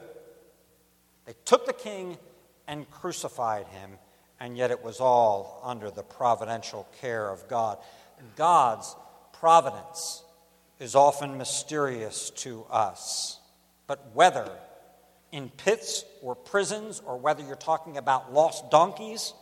They 1.24 1.34
took 1.44 1.66
the 1.66 1.72
king 1.72 2.18
and 2.66 2.90
crucified 2.90 3.66
him, 3.68 3.92
and 4.40 4.56
yet 4.56 4.70
it 4.70 4.82
was 4.82 5.00
all 5.00 5.60
under 5.64 5.90
the 5.90 6.02
providential 6.02 6.86
care 7.00 7.28
of 7.30 7.48
God. 7.48 7.78
God's 8.36 8.94
providence 9.32 10.22
is 10.78 10.94
often 10.94 11.38
mysterious 11.38 12.30
to 12.30 12.64
us, 12.70 13.38
but 13.86 14.14
whether 14.14 14.50
in 15.34 15.48
pits 15.50 16.04
or 16.22 16.36
prisons, 16.36 17.02
or 17.04 17.18
whether 17.18 17.42
you're 17.42 17.56
talking 17.56 17.96
about 17.96 18.32
lost 18.32 18.70
donkeys 18.70 19.34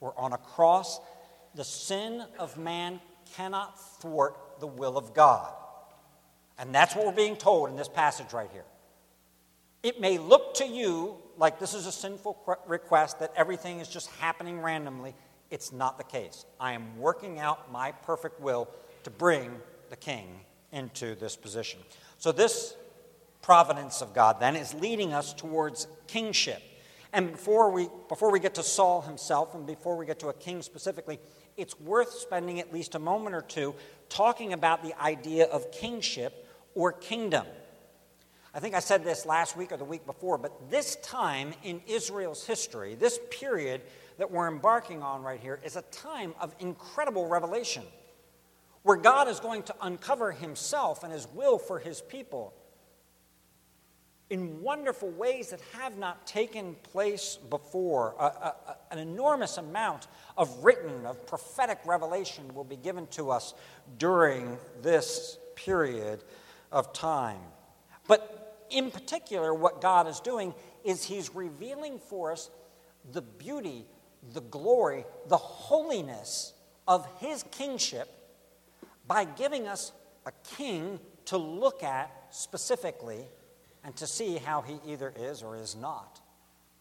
or 0.00 0.14
on 0.16 0.32
a 0.32 0.38
cross, 0.38 1.00
the 1.56 1.64
sin 1.64 2.22
of 2.38 2.56
man 2.56 3.00
cannot 3.34 3.76
thwart 4.00 4.36
the 4.60 4.66
will 4.66 4.96
of 4.96 5.12
God. 5.12 5.52
And 6.56 6.72
that's 6.72 6.94
what 6.94 7.04
we're 7.04 7.12
being 7.12 7.36
told 7.36 7.68
in 7.68 7.74
this 7.74 7.88
passage 7.88 8.32
right 8.32 8.48
here. 8.52 8.64
It 9.84 10.00
may 10.00 10.16
look 10.16 10.54
to 10.54 10.66
you 10.66 11.18
like 11.36 11.58
this 11.58 11.74
is 11.74 11.84
a 11.84 11.92
sinful 11.92 12.58
request, 12.66 13.20
that 13.20 13.34
everything 13.36 13.80
is 13.80 13.88
just 13.88 14.08
happening 14.12 14.60
randomly. 14.60 15.14
It's 15.50 15.72
not 15.72 15.98
the 15.98 16.04
case. 16.04 16.46
I 16.58 16.72
am 16.72 16.98
working 16.98 17.38
out 17.38 17.70
my 17.70 17.92
perfect 17.92 18.40
will 18.40 18.68
to 19.02 19.10
bring 19.10 19.60
the 19.90 19.96
king 19.96 20.40
into 20.72 21.14
this 21.16 21.36
position. 21.36 21.80
So, 22.16 22.32
this 22.32 22.76
providence 23.42 24.00
of 24.00 24.14
God 24.14 24.40
then 24.40 24.56
is 24.56 24.72
leading 24.72 25.12
us 25.12 25.34
towards 25.34 25.86
kingship. 26.06 26.62
And 27.12 27.32
before 27.32 27.70
we, 27.70 27.88
before 28.08 28.32
we 28.32 28.40
get 28.40 28.54
to 28.54 28.62
Saul 28.62 29.02
himself 29.02 29.54
and 29.54 29.66
before 29.66 29.96
we 29.96 30.06
get 30.06 30.18
to 30.20 30.28
a 30.28 30.32
king 30.32 30.62
specifically, 30.62 31.20
it's 31.58 31.78
worth 31.78 32.10
spending 32.10 32.58
at 32.58 32.72
least 32.72 32.94
a 32.94 32.98
moment 32.98 33.36
or 33.36 33.42
two 33.42 33.74
talking 34.08 34.54
about 34.54 34.82
the 34.82 34.98
idea 35.00 35.44
of 35.44 35.70
kingship 35.70 36.48
or 36.74 36.90
kingdom. 36.90 37.44
I 38.54 38.60
think 38.60 38.74
I 38.76 38.78
said 38.78 39.02
this 39.02 39.26
last 39.26 39.56
week 39.56 39.72
or 39.72 39.76
the 39.76 39.84
week 39.84 40.06
before, 40.06 40.38
but 40.38 40.70
this 40.70 40.94
time 40.96 41.52
in 41.64 41.80
Israel's 41.88 42.46
history, 42.46 42.94
this 42.94 43.18
period 43.30 43.80
that 44.18 44.30
we're 44.30 44.46
embarking 44.46 45.02
on 45.02 45.22
right 45.22 45.40
here, 45.40 45.58
is 45.64 45.74
a 45.74 45.82
time 45.82 46.34
of 46.40 46.54
incredible 46.60 47.26
revelation 47.26 47.82
where 48.82 48.96
God 48.96 49.26
is 49.26 49.40
going 49.40 49.64
to 49.64 49.74
uncover 49.82 50.30
himself 50.30 51.02
and 51.02 51.12
his 51.12 51.26
will 51.34 51.58
for 51.58 51.80
his 51.80 52.00
people 52.00 52.54
in 54.30 54.62
wonderful 54.62 55.10
ways 55.10 55.50
that 55.50 55.60
have 55.72 55.98
not 55.98 56.26
taken 56.26 56.74
place 56.92 57.38
before. 57.50 58.14
A, 58.18 58.24
a, 58.24 58.54
an 58.92 58.98
enormous 58.98 59.58
amount 59.58 60.06
of 60.36 60.64
written, 60.64 61.06
of 61.06 61.26
prophetic 61.26 61.78
revelation 61.84 62.54
will 62.54 62.64
be 62.64 62.76
given 62.76 63.06
to 63.08 63.30
us 63.30 63.54
during 63.98 64.58
this 64.80 65.38
period 65.56 66.22
of 66.70 66.92
time. 66.92 67.40
But 68.06 68.43
in 68.74 68.90
particular, 68.90 69.54
what 69.54 69.80
God 69.80 70.06
is 70.06 70.20
doing 70.20 70.54
is 70.84 71.04
He's 71.04 71.34
revealing 71.34 71.98
for 71.98 72.32
us 72.32 72.50
the 73.12 73.22
beauty, 73.22 73.86
the 74.32 74.40
glory, 74.40 75.04
the 75.28 75.36
holiness 75.36 76.52
of 76.86 77.06
His 77.20 77.44
kingship 77.50 78.08
by 79.06 79.24
giving 79.24 79.68
us 79.68 79.92
a 80.26 80.32
king 80.56 80.98
to 81.26 81.36
look 81.36 81.82
at 81.82 82.10
specifically 82.30 83.24
and 83.84 83.94
to 83.96 84.06
see 84.06 84.36
how 84.36 84.62
he 84.62 84.78
either 84.86 85.12
is 85.16 85.42
or 85.42 85.56
is 85.56 85.76
not 85.76 86.20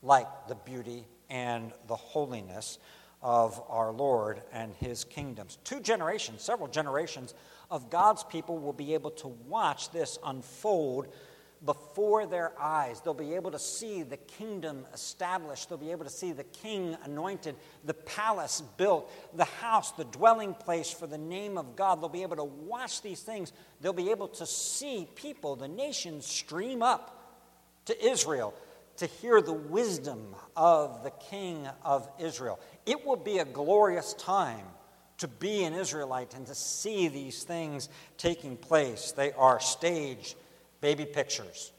like 0.01 0.27
the 0.47 0.55
beauty 0.55 1.05
and 1.29 1.71
the 1.87 1.95
holiness 1.95 2.77
of 3.21 3.61
our 3.69 3.91
Lord 3.91 4.41
and 4.51 4.73
his 4.75 5.03
kingdoms. 5.03 5.57
Two 5.63 5.79
generations, 5.79 6.41
several 6.41 6.67
generations 6.67 7.33
of 7.71 7.89
God's 7.89 8.23
people 8.23 8.57
will 8.59 8.73
be 8.73 8.93
able 8.93 9.11
to 9.11 9.27
watch 9.47 9.91
this 9.91 10.17
unfold 10.25 11.07
before 11.65 12.25
their 12.25 12.51
eyes. 12.59 12.99
They'll 12.99 13.13
be 13.13 13.35
able 13.35 13.51
to 13.51 13.59
see 13.59 14.03
the 14.03 14.17
kingdom 14.17 14.85
established. 14.93 15.69
They'll 15.69 15.77
be 15.77 15.91
able 15.91 16.05
to 16.05 16.11
see 16.11 16.31
the 16.31 16.43
king 16.43 16.97
anointed, 17.03 17.55
the 17.85 17.93
palace 17.93 18.61
built, 18.77 19.11
the 19.35 19.45
house, 19.45 19.91
the 19.91 20.05
dwelling 20.05 20.53
place 20.53 20.91
for 20.91 21.07
the 21.07 21.17
name 21.17 21.57
of 21.57 21.75
God. 21.75 22.01
They'll 22.01 22.09
be 22.09 22.23
able 22.23 22.35
to 22.37 22.43
watch 22.43 23.01
these 23.01 23.21
things. 23.21 23.53
They'll 23.81 23.93
be 23.93 24.11
able 24.11 24.27
to 24.29 24.45
see 24.45 25.07
people, 25.15 25.55
the 25.55 25.67
nations, 25.67 26.25
stream 26.25 26.81
up 26.83 27.19
to 27.85 28.05
Israel 28.05 28.53
to 28.97 29.05
hear 29.05 29.41
the 29.41 29.53
wisdom 29.53 30.35
of 30.55 31.03
the 31.03 31.11
king 31.11 31.67
of 31.83 32.07
Israel. 32.19 32.59
It 32.85 33.05
will 33.05 33.15
be 33.15 33.39
a 33.39 33.45
glorious 33.45 34.13
time 34.13 34.65
to 35.17 35.27
be 35.27 35.63
an 35.63 35.73
Israelite 35.73 36.35
and 36.35 36.45
to 36.47 36.55
see 36.55 37.07
these 37.07 37.43
things 37.43 37.89
taking 38.17 38.57
place. 38.57 39.11
They 39.11 39.31
are 39.33 39.59
staged 39.59 40.35
baby 40.83 41.05
pictures. 41.05 41.71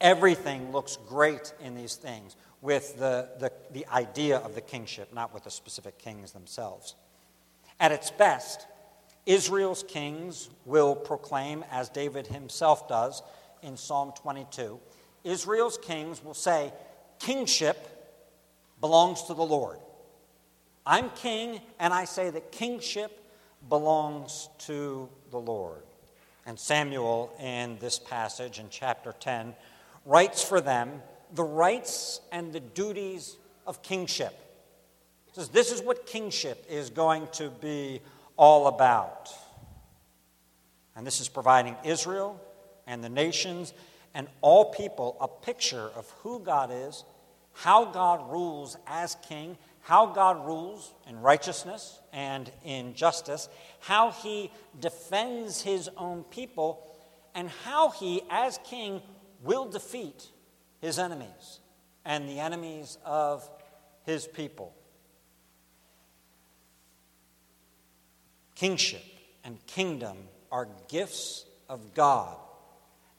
Everything 0.00 0.70
looks 0.70 0.96
great 1.08 1.52
in 1.60 1.74
these 1.74 1.96
things 1.96 2.36
with 2.60 2.96
the, 2.96 3.28
the, 3.40 3.50
the 3.72 3.84
idea 3.88 4.38
of 4.38 4.54
the 4.54 4.60
kingship, 4.60 5.12
not 5.12 5.34
with 5.34 5.42
the 5.42 5.50
specific 5.50 5.98
kings 5.98 6.30
themselves. 6.30 6.94
At 7.80 7.90
its 7.90 8.12
best, 8.12 8.68
Israel's 9.26 9.82
kings 9.82 10.48
will 10.64 10.94
proclaim, 10.94 11.64
as 11.72 11.88
David 11.88 12.28
himself 12.28 12.88
does 12.88 13.20
in 13.62 13.76
Psalm 13.76 14.12
22, 14.22 14.78
Israel's 15.24 15.76
kings 15.76 16.22
will 16.22 16.32
say, 16.32 16.72
Kingship 17.18 18.14
belongs 18.80 19.24
to 19.24 19.34
the 19.34 19.42
Lord. 19.42 19.78
I'm 20.86 21.10
king, 21.10 21.60
and 21.80 21.92
I 21.92 22.04
say 22.04 22.30
that 22.30 22.52
kingship 22.52 23.28
belongs 23.68 24.48
to 24.66 25.08
the 25.32 25.38
Lord. 25.38 25.82
And 26.44 26.58
Samuel, 26.58 27.32
in 27.40 27.78
this 27.78 27.98
passage 27.98 28.58
in 28.58 28.66
chapter 28.68 29.14
10, 29.18 29.54
writes 30.04 30.42
for 30.42 30.60
them 30.60 31.02
the 31.32 31.44
rights 31.44 32.20
and 32.32 32.52
the 32.52 32.60
duties 32.60 33.36
of 33.66 33.82
kingship. 33.82 34.38
He 35.26 35.32
says, 35.34 35.48
This 35.48 35.70
is 35.70 35.80
what 35.80 36.06
kingship 36.06 36.66
is 36.68 36.90
going 36.90 37.28
to 37.32 37.48
be 37.48 38.00
all 38.36 38.66
about. 38.66 39.30
And 40.96 41.06
this 41.06 41.20
is 41.20 41.28
providing 41.28 41.76
Israel 41.84 42.40
and 42.86 43.02
the 43.02 43.08
nations 43.08 43.72
and 44.14 44.26
all 44.40 44.66
people 44.66 45.16
a 45.20 45.28
picture 45.28 45.90
of 45.94 46.10
who 46.22 46.40
God 46.40 46.70
is, 46.72 47.04
how 47.54 47.86
God 47.86 48.30
rules 48.30 48.76
as 48.86 49.16
king, 49.26 49.56
how 49.82 50.06
God 50.06 50.46
rules 50.46 50.94
in 51.08 51.20
righteousness 51.20 52.00
and 52.12 52.50
in 52.64 52.94
justice, 52.94 53.48
how 53.80 54.10
he 54.10 54.50
defends 54.78 55.60
his 55.60 55.90
own 55.96 56.22
people, 56.24 56.86
and 57.34 57.48
how 57.64 57.90
he, 57.90 58.22
as 58.30 58.58
king, 58.64 59.02
will 59.42 59.68
defeat 59.68 60.28
his 60.80 60.98
enemies 60.98 61.60
and 62.04 62.28
the 62.28 62.38
enemies 62.40 62.98
of 63.04 63.48
his 64.04 64.26
people. 64.26 64.74
Kingship 68.54 69.02
and 69.44 69.64
kingdom 69.66 70.16
are 70.52 70.68
gifts 70.88 71.44
of 71.68 71.94
God. 71.94 72.36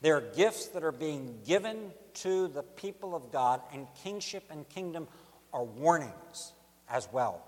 They 0.02 0.12
are 0.12 0.22
gifts 0.22 0.68
that 0.68 0.84
are 0.84 0.92
being 0.92 1.40
given 1.46 1.92
to 2.16 2.48
the 2.48 2.64
people 2.64 3.16
of 3.16 3.32
God, 3.32 3.62
and 3.74 3.88
kingship 4.04 4.44
and 4.52 4.68
kingdom 4.70 5.08
are 5.54 5.64
warnings 5.64 6.54
as 6.90 7.08
well. 7.12 7.42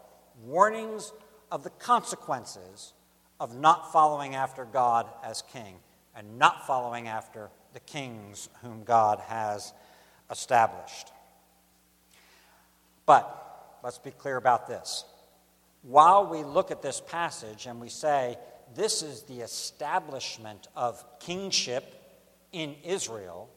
Warnings 0.44 1.12
of 1.52 1.64
the 1.64 1.70
consequences 1.72 2.94
of 3.40 3.56
not 3.56 3.92
following 3.92 4.36
after 4.36 4.66
God 4.66 5.08
as 5.24 5.42
king 5.42 5.76
and 6.16 6.40
not 6.40 6.66
following 6.66 7.08
after 7.08 7.50
the 7.74 7.80
kings 7.82 8.50
whom 8.62 8.84
God 8.84 9.20
has 9.28 9.74
established. 10.32 11.12
But 13.06 13.78
let's 13.84 13.98
be 13.98 14.12
clear 14.12 14.38
about 14.38 14.68
this. 14.68 15.06
While 15.84 16.28
we 16.28 16.44
look 16.44 16.72
at 16.72 16.82
this 16.82 17.02
passage 17.02 17.68
and 17.68 17.80
we 17.80 17.90
say, 17.90 18.38
this 18.74 19.04
is 19.04 19.24
the 19.24 19.42
establishment 19.42 20.68
of 20.76 21.04
kingship 21.20 22.02
in 22.52 22.76
Israel, 22.84 23.50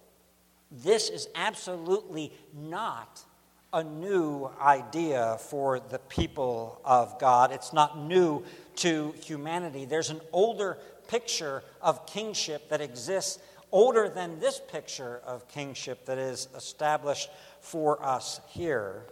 this 0.70 1.08
is 1.08 1.28
absolutely 1.34 2.32
not 2.52 3.24
a 3.72 3.84
new 3.84 4.48
idea 4.60 5.36
for 5.40 5.78
the 5.78 5.98
people 5.98 6.80
of 6.84 7.18
God. 7.18 7.52
It's 7.52 7.72
not 7.72 7.98
new 7.98 8.44
to 8.76 9.14
humanity. 9.22 9.84
There's 9.84 10.10
an 10.10 10.20
older 10.32 10.78
picture 11.06 11.62
of 11.82 12.06
kingship 12.06 12.70
that 12.70 12.80
exists, 12.80 13.38
older 13.70 14.08
than 14.08 14.40
this 14.40 14.60
picture 14.70 15.20
of 15.24 15.46
kingship 15.48 16.06
that 16.06 16.16
is 16.18 16.48
established 16.56 17.28
for 17.60 18.02
us 18.02 18.40
here. 18.48 19.06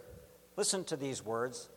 Listen 0.55 0.83
to 0.85 0.95
these 0.95 1.23
words. 1.23 1.69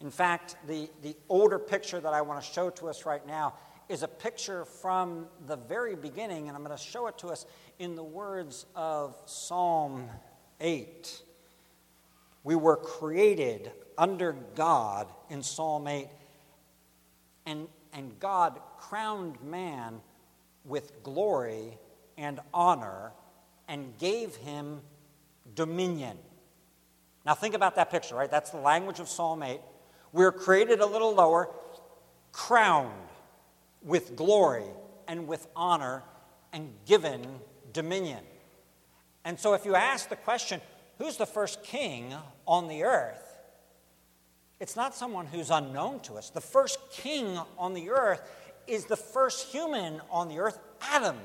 In 0.00 0.10
fact, 0.10 0.56
the, 0.68 0.88
the 1.02 1.16
older 1.28 1.58
picture 1.58 2.00
that 2.00 2.12
I 2.12 2.22
want 2.22 2.42
to 2.42 2.46
show 2.46 2.70
to 2.70 2.88
us 2.88 3.04
right 3.04 3.26
now 3.26 3.54
is 3.88 4.04
a 4.04 4.08
picture 4.08 4.64
from 4.64 5.26
the 5.48 5.56
very 5.56 5.96
beginning, 5.96 6.46
and 6.46 6.56
I'm 6.56 6.62
going 6.62 6.76
to 6.76 6.82
show 6.82 7.08
it 7.08 7.18
to 7.18 7.26
us 7.28 7.44
in 7.80 7.96
the 7.96 8.04
words 8.04 8.66
of 8.76 9.16
Psalm 9.26 10.08
8. 10.60 11.22
We 12.42 12.54
were 12.54 12.76
created 12.76 13.70
under 13.98 14.32
God 14.54 15.08
in 15.28 15.42
Psalm 15.42 15.86
8, 15.86 16.08
and, 17.46 17.68
and 17.92 18.18
God 18.18 18.60
crowned 18.78 19.42
man 19.42 20.00
with 20.64 21.02
glory 21.02 21.78
and 22.16 22.40
honor 22.52 23.12
and 23.68 23.96
gave 23.98 24.36
him 24.36 24.80
dominion. 25.54 26.16
Now, 27.26 27.34
think 27.34 27.54
about 27.54 27.76
that 27.76 27.90
picture, 27.90 28.14
right? 28.14 28.30
That's 28.30 28.50
the 28.50 28.58
language 28.58 29.00
of 29.00 29.08
Psalm 29.08 29.42
8. 29.42 29.60
We're 30.12 30.32
created 30.32 30.80
a 30.80 30.86
little 30.86 31.14
lower, 31.14 31.50
crowned 32.32 32.90
with 33.82 34.16
glory 34.16 34.64
and 35.06 35.28
with 35.28 35.46
honor, 35.54 36.02
and 36.52 36.72
given 36.86 37.26
dominion. 37.72 38.24
And 39.24 39.38
so, 39.38 39.54
if 39.54 39.64
you 39.64 39.74
ask 39.76 40.08
the 40.08 40.16
question, 40.16 40.60
who's 41.00 41.16
the 41.16 41.26
first 41.26 41.64
king 41.64 42.14
on 42.46 42.68
the 42.68 42.84
earth? 42.84 43.38
It's 44.60 44.76
not 44.76 44.94
someone 44.94 45.26
who's 45.26 45.50
unknown 45.50 46.00
to 46.00 46.14
us. 46.14 46.28
The 46.28 46.42
first 46.42 46.78
king 46.92 47.38
on 47.58 47.72
the 47.72 47.90
earth 47.90 48.20
is 48.66 48.84
the 48.84 48.96
first 48.96 49.48
human 49.48 50.02
on 50.10 50.28
the 50.28 50.38
earth. 50.38 50.58
Adam 50.82 51.16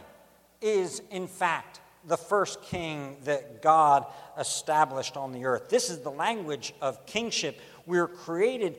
is, 0.61 1.01
in 1.11 1.27
fact, 1.27 1.81
the 2.07 2.15
first 2.15 2.61
king 2.61 3.17
that 3.25 3.61
God 3.61 4.05
established 4.39 5.17
on 5.17 5.33
the 5.33 5.45
earth. 5.45 5.69
This 5.69 5.89
is 5.89 5.99
the 5.99 6.11
language 6.11 6.73
of 6.81 7.05
kingship. 7.05 7.59
We're 7.85 8.07
created 8.07 8.77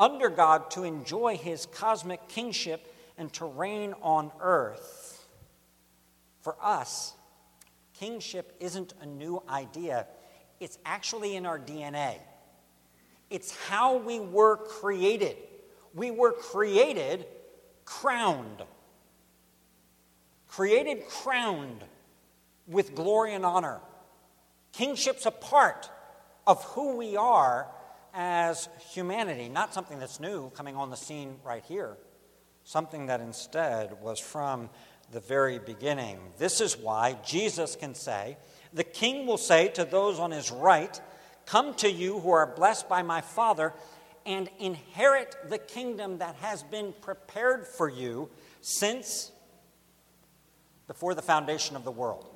under 0.00 0.28
God 0.28 0.70
to 0.72 0.82
enjoy 0.82 1.36
his 1.36 1.66
cosmic 1.66 2.26
kingship 2.26 2.92
and 3.16 3.32
to 3.34 3.44
reign 3.44 3.94
on 4.02 4.32
earth. 4.40 5.28
For 6.40 6.56
us, 6.60 7.14
kingship 8.00 8.56
isn't 8.60 8.94
a 9.02 9.06
new 9.06 9.42
idea, 9.48 10.06
it's 10.58 10.78
actually 10.86 11.36
in 11.36 11.44
our 11.46 11.58
DNA. 11.58 12.16
It's 13.28 13.54
how 13.68 13.98
we 13.98 14.18
were 14.18 14.56
created. 14.56 15.36
We 15.94 16.10
were 16.10 16.32
created 16.32 17.26
crowned. 17.84 18.62
Created 20.48 21.06
crowned 21.08 21.84
with 22.66 22.94
glory 22.94 23.34
and 23.34 23.44
honor. 23.44 23.80
Kingship's 24.72 25.26
a 25.26 25.30
part 25.30 25.90
of 26.46 26.64
who 26.64 26.96
we 26.96 27.16
are 27.16 27.68
as 28.14 28.68
humanity, 28.92 29.48
not 29.48 29.74
something 29.74 29.98
that's 29.98 30.18
new 30.18 30.50
coming 30.50 30.74
on 30.74 30.90
the 30.90 30.96
scene 30.96 31.36
right 31.44 31.64
here, 31.64 31.96
something 32.64 33.06
that 33.06 33.20
instead 33.20 34.00
was 34.00 34.18
from 34.18 34.70
the 35.10 35.20
very 35.20 35.58
beginning. 35.58 36.18
This 36.38 36.60
is 36.60 36.76
why 36.76 37.16
Jesus 37.24 37.76
can 37.76 37.94
say, 37.94 38.36
The 38.72 38.84
king 38.84 39.26
will 39.26 39.38
say 39.38 39.68
to 39.68 39.84
those 39.84 40.18
on 40.18 40.30
his 40.30 40.50
right, 40.50 41.00
Come 41.46 41.74
to 41.74 41.90
you 41.90 42.20
who 42.20 42.30
are 42.30 42.46
blessed 42.46 42.88
by 42.88 43.02
my 43.02 43.20
Father, 43.20 43.72
and 44.24 44.48
inherit 44.58 45.34
the 45.48 45.58
kingdom 45.58 46.18
that 46.18 46.36
has 46.36 46.62
been 46.62 46.92
prepared 47.00 47.66
for 47.66 47.88
you 47.88 48.28
since 48.60 49.32
before 50.86 51.14
the 51.14 51.22
foundation 51.22 51.74
of 51.74 51.84
the 51.84 51.90
world. 51.90 52.26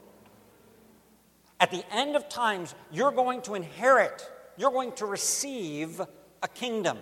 At 1.61 1.71
the 1.71 1.85
end 1.95 2.17
of 2.17 2.29
times, 2.29 2.75
you're 2.91 3.13
going 3.13 3.43
to 3.43 3.55
inherit, 3.55 4.29
you're 4.57 4.71
going 4.73 4.93
to 4.93 5.07
receive 5.07 6.01
a 6.43 6.49
kingdom. 6.49 6.99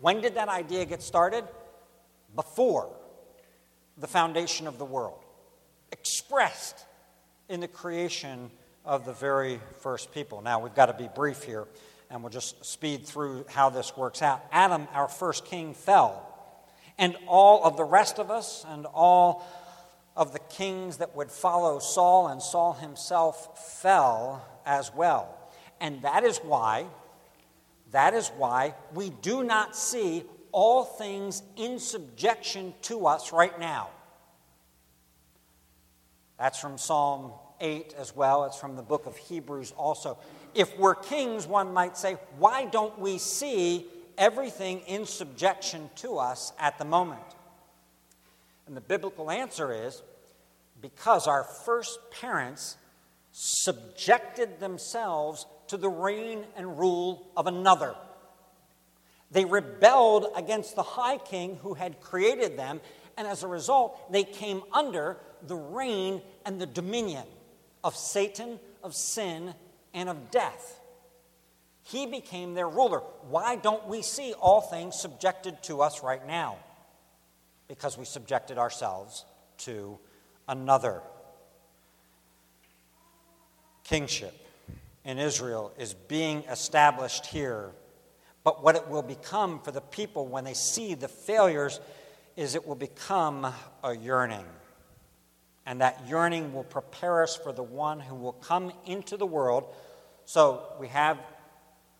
When 0.00 0.20
did 0.20 0.34
that 0.34 0.48
idea 0.48 0.84
get 0.84 1.02
started? 1.02 1.44
Before 2.34 2.90
the 3.98 4.06
foundation 4.06 4.66
of 4.66 4.78
the 4.78 4.84
world, 4.84 5.18
expressed 5.90 6.86
in 7.48 7.60
the 7.60 7.68
creation 7.68 8.50
of 8.84 9.04
the 9.04 9.12
very 9.12 9.60
first 9.80 10.12
people. 10.12 10.40
Now, 10.40 10.60
we've 10.60 10.74
got 10.74 10.86
to 10.86 10.94
be 10.94 11.08
brief 11.14 11.44
here, 11.44 11.66
and 12.10 12.22
we'll 12.22 12.30
just 12.30 12.64
speed 12.64 13.06
through 13.06 13.46
how 13.48 13.70
this 13.70 13.96
works 13.96 14.22
out. 14.22 14.44
Adam, 14.50 14.88
our 14.92 15.08
first 15.08 15.44
king, 15.44 15.74
fell, 15.74 16.28
and 16.98 17.16
all 17.26 17.64
of 17.64 17.76
the 17.76 17.84
rest 17.84 18.18
of 18.18 18.30
us 18.30 18.64
and 18.68 18.86
all 18.86 19.46
of 20.16 20.32
the 20.32 20.38
kings 20.38 20.98
that 20.98 21.16
would 21.16 21.30
follow 21.30 21.78
Saul, 21.78 22.28
and 22.28 22.42
Saul 22.42 22.74
himself 22.74 23.80
fell 23.80 24.46
as 24.66 24.92
well. 24.94 25.38
And 25.80 26.02
that 26.02 26.22
is 26.24 26.38
why, 26.38 26.86
that 27.92 28.14
is 28.14 28.28
why 28.36 28.74
we 28.94 29.10
do 29.10 29.42
not 29.42 29.74
see 29.74 30.24
all 30.52 30.84
things 30.84 31.42
in 31.56 31.78
subjection 31.78 32.74
to 32.82 33.06
us 33.06 33.32
right 33.32 33.58
now. 33.58 33.88
That's 36.38 36.58
from 36.58 36.78
Psalm 36.78 37.32
8 37.60 37.94
as 37.98 38.14
well. 38.14 38.44
It's 38.44 38.58
from 38.58 38.76
the 38.76 38.82
book 38.82 39.06
of 39.06 39.16
Hebrews 39.16 39.72
also. 39.76 40.18
If 40.54 40.78
we're 40.78 40.94
kings, 40.94 41.46
one 41.46 41.72
might 41.72 41.96
say, 41.96 42.16
why 42.38 42.66
don't 42.66 42.98
we 42.98 43.18
see 43.18 43.86
everything 44.18 44.80
in 44.80 45.06
subjection 45.06 45.88
to 45.96 46.18
us 46.18 46.52
at 46.58 46.78
the 46.78 46.84
moment? 46.84 47.22
And 48.66 48.76
the 48.76 48.80
biblical 48.80 49.30
answer 49.30 49.72
is 49.72 50.02
because 50.80 51.26
our 51.26 51.44
first 51.44 51.98
parents 52.10 52.76
subjected 53.30 54.60
themselves 54.60 55.46
to 55.68 55.76
the 55.76 55.88
reign 55.88 56.44
and 56.56 56.78
rule 56.78 57.26
of 57.36 57.46
another. 57.46 57.94
They 59.32 59.44
rebelled 59.44 60.26
against 60.36 60.76
the 60.76 60.82
high 60.82 61.18
king 61.18 61.58
who 61.62 61.74
had 61.74 62.00
created 62.00 62.58
them, 62.58 62.80
and 63.16 63.26
as 63.26 63.42
a 63.42 63.48
result, 63.48 64.12
they 64.12 64.24
came 64.24 64.62
under 64.72 65.16
the 65.46 65.56
reign 65.56 66.22
and 66.44 66.60
the 66.60 66.66
dominion 66.66 67.24
of 67.82 67.96
Satan, 67.96 68.60
of 68.82 68.94
sin, 68.94 69.54
and 69.94 70.08
of 70.08 70.30
death. 70.30 70.80
He 71.84 72.06
became 72.06 72.54
their 72.54 72.68
ruler. 72.68 73.00
Why 73.28 73.56
don't 73.56 73.88
we 73.88 74.02
see 74.02 74.34
all 74.34 74.60
things 74.60 75.00
subjected 75.00 75.62
to 75.64 75.82
us 75.82 76.02
right 76.02 76.24
now? 76.26 76.56
Because 77.68 77.98
we 77.98 78.04
subjected 78.04 78.58
ourselves 78.58 79.24
to 79.58 79.98
another. 80.48 81.02
Kingship 83.84 84.34
in 85.04 85.18
Israel 85.18 85.72
is 85.78 85.94
being 85.94 86.44
established 86.44 87.26
here. 87.26 87.72
But 88.44 88.62
what 88.62 88.74
it 88.74 88.88
will 88.88 89.02
become 89.02 89.60
for 89.60 89.70
the 89.70 89.80
people 89.80 90.26
when 90.26 90.44
they 90.44 90.54
see 90.54 90.94
the 90.94 91.08
failures 91.08 91.80
is 92.36 92.54
it 92.54 92.66
will 92.66 92.74
become 92.74 93.52
a 93.84 93.96
yearning. 93.96 94.44
And 95.64 95.80
that 95.80 96.08
yearning 96.08 96.52
will 96.52 96.64
prepare 96.64 97.22
us 97.22 97.36
for 97.36 97.52
the 97.52 97.62
one 97.62 98.00
who 98.00 98.16
will 98.16 98.32
come 98.32 98.72
into 98.84 99.16
the 99.16 99.26
world. 99.26 99.64
So 100.24 100.64
we 100.80 100.88
have 100.88 101.18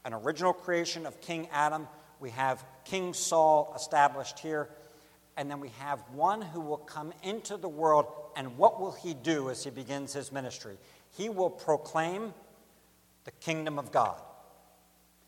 an 0.05 0.15
original 0.15 0.53
creation 0.53 1.07
of 1.07 1.21
King 1.21 1.49
Adam, 1.53 1.87
we 2.19 2.31
have 2.31 2.65
King 2.85 3.15
Saul 3.15 3.73
established 3.77 4.41
here, 4.41 4.69
and 5.37 5.49
then 5.49 5.61
we 5.61 5.69
have 5.79 6.01
one 6.13 6.43
who 6.43 6.61
will 6.61 6.77
come 6.77 7.13
into 7.23 7.57
the 7.57 7.69
world, 7.69 8.07
and 8.35 8.59
what 8.59 8.81
will 8.81 8.93
he 8.93 9.15
do 9.15 9.49
as 9.49 9.63
he 9.63 9.71
begins 9.71 10.13
his 10.13 10.33
ministry? 10.33 10.77
He 11.17 11.29
will 11.29 11.51
proclaim 11.51 12.35
the 13.25 13.31
kingdom 13.33 13.79
of 13.79 13.93
God. 13.93 14.21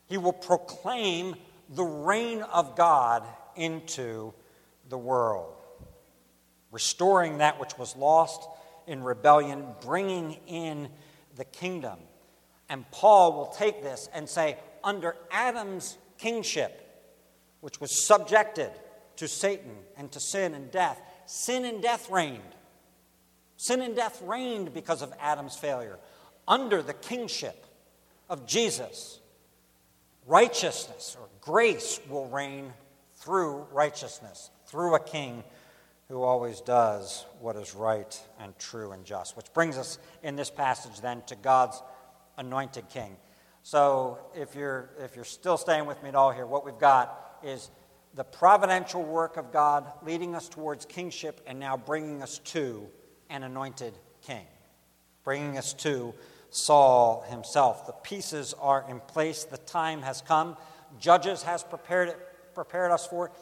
He 0.07 0.19
will 0.19 0.33
proclaim 0.33 1.37
the 1.71 1.85
reign 1.85 2.43
of 2.43 2.77
God 2.77 3.25
into 3.57 4.35
the 4.89 4.99
world, 4.99 5.55
restoring 6.71 7.39
that 7.39 7.59
which 7.59 7.79
was 7.79 7.97
lost 7.97 8.47
in 8.87 9.03
rebellion, 9.03 9.67
bringing 9.81 10.39
in 10.47 10.89
the 11.37 11.45
kingdom. 11.45 11.99
And 12.69 12.91
Paul 12.91 13.33
will 13.33 13.47
take 13.47 13.83
this 13.83 14.09
and 14.13 14.29
say, 14.29 14.59
under 14.83 15.17
Adam's 15.31 15.97
kingship, 16.19 16.81
which 17.61 17.81
was 17.81 18.05
subjected 18.07 18.71
to 19.17 19.29
Satan 19.29 19.77
and 19.97 20.13
to 20.13 20.21
sin 20.21 20.55
and 20.55 20.71
death, 20.71 21.01
sin 21.27 21.65
and 21.65 21.83
death 21.83 22.11
reigned. 22.11 22.43
Sin 23.57 23.81
and 23.81 23.97
death 23.97 24.21
reigned 24.23 24.75
because 24.75 25.01
of 25.01 25.13
Adam's 25.21 25.57
failure. 25.57 25.99
Under 26.47 26.83
the 26.83 26.93
kingship 26.93 27.65
of 28.29 28.47
Jesus, 28.47 29.21
righteousness 30.27 31.17
or 31.21 31.29
grace 31.41 32.01
will 32.09 32.27
reign 32.29 32.73
through 33.17 33.67
righteousness, 33.73 34.51
through 34.67 34.95
a 34.95 35.01
king 35.01 35.45
who 36.09 36.23
always 36.23 36.61
does 36.61 37.25
what 37.41 37.57
is 37.57 37.75
right 37.75 38.21
and 38.39 38.59
true 38.59 38.93
and 38.93 39.05
just. 39.05 39.37
Which 39.37 39.53
brings 39.55 39.79
us 39.79 39.99
in 40.23 40.37
this 40.37 40.51
passage 40.51 41.01
then 41.01 41.23
to 41.27 41.37
God's 41.37 41.83
anointed 42.37 42.89
king. 42.89 43.17
So 43.63 44.19
if 44.35 44.55
you're, 44.55 44.91
if 45.01 45.17
you're 45.17 45.25
still 45.25 45.57
staying 45.57 45.87
with 45.87 46.03
me 46.03 46.11
at 46.11 46.15
all 46.15 46.31
here, 46.31 46.47
what 46.47 46.67
we've 46.67 46.79
got 46.79 47.39
is 47.43 47.71
the 48.15 48.25
providential 48.25 49.03
work 49.03 49.37
of 49.37 49.53
God 49.53 49.91
leading 50.03 50.35
us 50.35 50.49
towards 50.49 50.85
kingship 50.85 51.41
and 51.47 51.59
now 51.59 51.77
bringing 51.77 52.23
us 52.23 52.39
to 52.41 52.87
an 53.31 53.43
anointed 53.43 53.95
king, 54.23 54.47
bringing 55.25 55.57
us 55.57 55.73
to 55.73 56.13
Saul 56.55 57.25
himself. 57.29 57.85
The 57.85 57.93
pieces 57.93 58.55
are 58.61 58.85
in 58.89 59.01
place, 59.01 59.43
the 59.43 59.59
time 59.59 60.03
has 60.03 60.21
come. 60.21 60.57
Judges 61.01 61.43
has 61.43 61.65
prepared, 61.65 62.11
it, 62.11 62.19
prepared 62.55 62.93
us 62.93 63.07
for 63.07 63.27
it. 63.27 63.33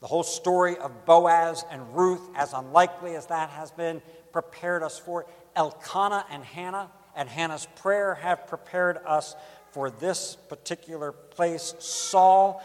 The 0.00 0.06
whole 0.06 0.22
story 0.22 0.76
of 0.78 1.04
Boaz 1.04 1.64
and 1.72 1.94
Ruth, 1.96 2.22
as 2.36 2.52
unlikely 2.52 3.16
as 3.16 3.26
that 3.26 3.50
has 3.50 3.72
been, 3.72 4.00
prepared 4.32 4.84
us 4.84 4.98
for 4.98 5.22
it. 5.22 5.28
Elkanah 5.56 6.24
and 6.30 6.44
Hannah 6.44 6.88
and 7.16 7.28
Hannah's 7.28 7.66
prayer 7.74 8.14
have 8.14 8.46
prepared 8.46 8.98
us 9.04 9.34
for 9.72 9.90
this 9.90 10.36
particular 10.48 11.10
place. 11.10 11.74
Saul 11.80 12.62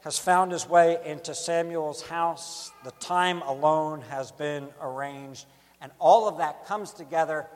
has 0.00 0.18
found 0.18 0.50
his 0.50 0.66
way 0.66 0.98
into 1.04 1.34
Samuel's 1.34 2.00
house. 2.00 2.70
The 2.84 2.92
time 2.92 3.42
alone 3.42 4.00
has 4.08 4.32
been 4.32 4.68
arranged. 4.80 5.44
And 5.82 5.92
all 5.98 6.26
of 6.26 6.38
that 6.38 6.64
comes 6.64 6.92
together. 6.92 7.46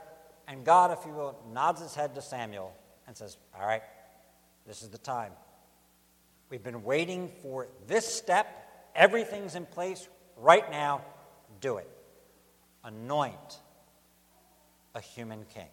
And 0.51 0.65
God, 0.65 0.91
if 0.91 1.07
you 1.07 1.13
will, 1.13 1.39
nods 1.53 1.81
his 1.81 1.95
head 1.95 2.13
to 2.17 2.21
Samuel 2.21 2.75
and 3.07 3.17
says, 3.17 3.39
All 3.55 3.65
right, 3.65 3.83
this 4.67 4.83
is 4.83 4.89
the 4.89 4.99
time. 4.99 5.31
We've 6.51 6.63
been 6.63 6.83
waiting 6.83 7.31
for 7.41 7.69
this 7.87 8.05
step. 8.05 8.49
Everything's 8.97 9.55
in 9.55 9.65
place 9.65 10.09
right 10.37 10.69
now. 10.69 11.03
Do 11.61 11.77
it. 11.77 11.89
Anoint 12.83 13.61
a 14.97 15.01
human 15.01 15.45
king 15.55 15.69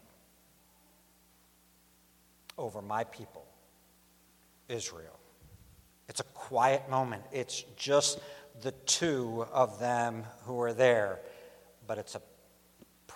over 2.56 2.80
my 2.84 3.04
people, 3.04 3.46
Israel. 4.70 5.20
It's 6.08 6.20
a 6.20 6.26
quiet 6.36 6.88
moment. 6.88 7.24
It's 7.32 7.64
just 7.78 8.20
the 8.62 8.74
two 8.86 9.48
of 9.52 9.80
them 9.80 10.24
who 10.44 10.62
are 10.62 10.74
there, 10.74 11.20
but 11.88 11.98
it's 11.98 12.14
a 12.14 12.22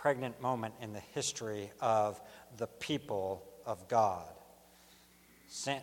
pregnant 0.01 0.41
moment 0.41 0.73
in 0.81 0.93
the 0.93 1.01
history 1.13 1.69
of 1.79 2.19
the 2.57 2.65
people 2.65 3.43
of 3.67 3.87
God. 3.87 4.25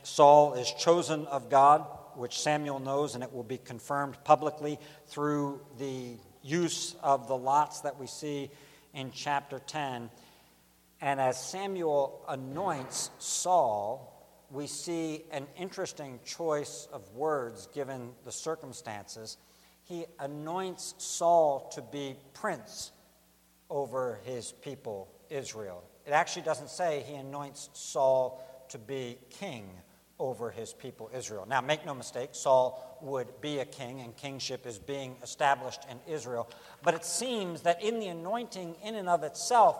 Saul 0.02 0.54
is 0.54 0.72
chosen 0.72 1.24
of 1.26 1.48
God, 1.48 1.86
which 2.16 2.40
Samuel 2.40 2.80
knows, 2.80 3.14
and 3.14 3.22
it 3.22 3.32
will 3.32 3.44
be 3.44 3.58
confirmed 3.58 4.16
publicly 4.24 4.80
through 5.06 5.60
the 5.78 6.16
use 6.42 6.96
of 7.00 7.28
the 7.28 7.36
lots 7.36 7.82
that 7.82 8.00
we 8.00 8.08
see 8.08 8.50
in 8.92 9.12
chapter 9.12 9.60
10. 9.60 10.10
And 11.00 11.20
as 11.20 11.40
Samuel 11.40 12.24
anoints 12.28 13.10
Saul, 13.20 14.26
we 14.50 14.66
see 14.66 15.22
an 15.30 15.46
interesting 15.56 16.18
choice 16.26 16.88
of 16.92 17.08
words 17.14 17.68
given 17.72 18.10
the 18.24 18.32
circumstances. 18.32 19.36
He 19.84 20.06
anoints 20.18 20.96
Saul 20.98 21.70
to 21.74 21.82
be 21.82 22.16
prince 22.34 22.90
over 23.70 24.20
his 24.24 24.52
people, 24.52 25.08
Israel. 25.30 25.82
It 26.06 26.12
actually 26.12 26.42
doesn't 26.42 26.70
say 26.70 27.04
he 27.06 27.14
anoints 27.14 27.70
Saul 27.74 28.42
to 28.70 28.78
be 28.78 29.18
king 29.30 29.68
over 30.18 30.50
his 30.50 30.72
people, 30.72 31.10
Israel. 31.14 31.46
Now, 31.48 31.60
make 31.60 31.86
no 31.86 31.94
mistake, 31.94 32.30
Saul 32.32 32.98
would 33.02 33.40
be 33.40 33.60
a 33.60 33.64
king, 33.64 34.00
and 34.00 34.16
kingship 34.16 34.66
is 34.66 34.78
being 34.78 35.16
established 35.22 35.82
in 35.90 36.12
Israel. 36.12 36.48
But 36.82 36.94
it 36.94 37.04
seems 37.04 37.62
that 37.62 37.82
in 37.82 38.00
the 38.00 38.08
anointing, 38.08 38.76
in 38.82 38.96
and 38.96 39.08
of 39.08 39.22
itself, 39.22 39.76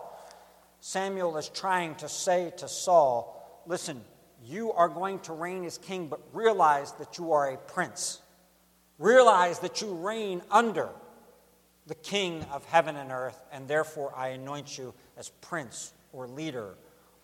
Samuel 0.81 1.37
is 1.39 1.49
trying 1.49 1.97
to 1.97 2.09
say 2.09 2.53
to 2.59 2.69
Saul, 2.69 3.63
listen, 3.67 4.01
you 4.45 4.73
are 4.73 4.89
going 4.89 5.19
to 5.21 5.33
reign 5.33 5.65
as 5.65 5.79
king, 5.79 6.07
but 6.07 6.21
realize 6.33 6.93
that 6.93 7.19
you 7.19 7.33
are 7.33 7.51
a 7.51 7.57
prince. 7.57 8.21
Realize 8.99 9.59
that 9.61 9.81
you 9.81 9.93
reign 9.93 10.43
under 10.51 10.89
the 11.89 11.95
king 11.95 12.45
of 12.53 12.65
heaven 12.67 12.97
and 12.97 13.11
earth, 13.11 13.43
and 13.51 13.67
therefore 13.67 14.13
I 14.15 14.29
anoint 14.29 14.77
you 14.77 14.95
as 15.17 15.31
prince 15.41 15.95
or 16.13 16.29
leader 16.29 16.75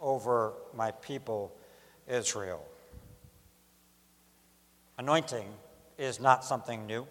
over 0.01 0.55
my 0.75 0.91
people, 0.91 1.55
Israel. 2.09 2.65
Anointing 4.97 5.47
is 5.99 6.19
not 6.19 6.45
something 6.45 6.87
new. 6.87 7.07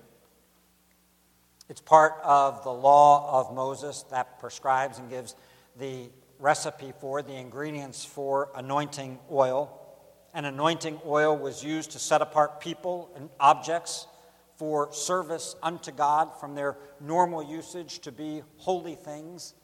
It's 1.70 1.80
part 1.80 2.14
of 2.24 2.64
the 2.64 2.74
law 2.74 3.40
of 3.40 3.56
Moses 3.56 4.04
that 4.10 4.40
prescribes 4.40 4.98
and 4.98 5.10
gives 5.10 5.36
the 5.78 6.10
recipe 6.40 6.92
for, 7.00 7.22
the 7.22 7.36
ingredients 7.36 8.04
for 8.04 8.50
anointing 8.56 9.20
oil. 9.32 9.80
And 10.34 10.48
anointing 10.48 11.00
oil 11.06 11.38
was 11.38 11.64
used 11.64 11.92
to 11.92 12.00
set 12.00 12.22
apart 12.22 12.60
people 12.60 13.12
and 13.16 13.30
objects 13.40 14.08
for 14.64 14.88
service 14.94 15.58
unto 15.62 15.92
God 15.92 16.40
from 16.40 16.56
their 16.56 16.78
normal 17.02 17.44
usage 17.44 18.00
to 18.00 18.14
be 18.14 18.42
holy 18.56 18.96
things 18.96 19.56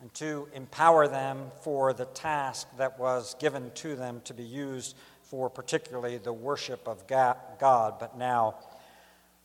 and 0.00 0.14
to 0.14 0.46
empower 0.54 1.08
them 1.08 1.50
for 1.62 1.92
the 1.92 2.04
task 2.04 2.68
that 2.76 2.96
was 2.96 3.34
given 3.40 3.72
to 3.74 3.96
them 3.96 4.20
to 4.22 4.32
be 4.34 4.44
used 4.44 4.94
for 5.24 5.50
particularly 5.50 6.16
the 6.16 6.32
worship 6.32 6.86
of 6.86 7.08
God. 7.08 7.94
But 7.98 8.16
now 8.16 8.54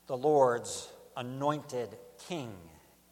the 0.05 0.17
Lord's 0.17 0.87
anointed 1.17 1.89
king 2.27 2.53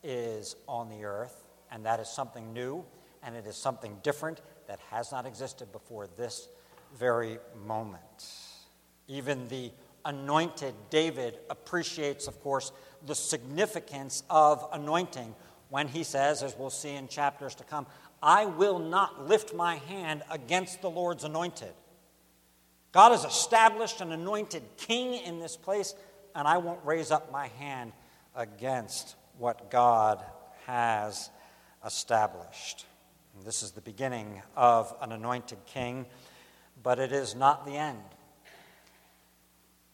is 0.04 0.56
on 0.68 0.90
the 0.90 1.06
earth, 1.06 1.42
and 1.72 1.84
that 1.88 2.00
is 2.00 2.08
something 2.08 2.54
new, 2.54 2.86
and 3.24 3.36
it 3.36 3.48
is 3.48 3.56
something 3.56 3.98
different 4.04 4.42
that 4.68 4.80
has 4.92 5.12
not 5.12 5.26
existed 5.26 5.72
before 5.72 6.06
this 6.06 6.50
very 7.00 7.40
moment. 7.66 8.28
Even 9.08 9.48
the 9.48 9.72
anointed 10.06 10.74
David 10.90 11.40
appreciates, 11.50 12.28
of 12.28 12.40
course, 12.42 12.72
the 13.06 13.16
significance 13.16 14.24
of 14.30 14.68
anointing 14.72 15.36
when 15.70 15.88
he 15.88 16.04
says, 16.04 16.44
as 16.44 16.56
we'll 16.58 16.70
see 16.70 16.96
in 16.96 17.08
chapters 17.08 17.56
to 17.56 17.64
come, 17.64 17.86
I 18.22 18.46
will 18.46 18.80
not 18.80 19.28
lift 19.28 19.54
my 19.54 19.76
hand 19.76 20.24
against 20.30 20.82
the 20.82 20.90
Lord's 20.90 21.24
anointed. 21.24 21.74
God 22.92 23.12
has 23.12 23.24
established 23.24 24.02
an 24.02 24.12
anointed 24.12 24.64
king 24.78 25.14
in 25.24 25.40
this 25.40 25.56
place, 25.56 25.94
and 26.36 26.48
I 26.48 26.58
won't 26.58 26.80
raise 26.84 27.12
up 27.12 27.32
my 27.32 27.48
hand 27.60 27.94
against 28.36 29.16
what 29.38 29.70
God 29.70 30.24
has 30.66 31.30
established. 31.86 32.86
And 33.38 33.46
this 33.46 33.62
is 33.62 33.72
the 33.72 33.82
beginning 33.82 34.42
of 34.56 34.94
an 35.02 35.12
anointed 35.12 35.60
king 35.66 36.08
but 36.84 37.00
it 37.00 37.12
is 37.12 37.36
not 37.36 37.66
the 37.66 37.74
end. 37.74 38.00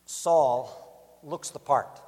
Saul 0.06 1.20
looks 1.24 1.50
the 1.50 1.60
part. 1.60 2.02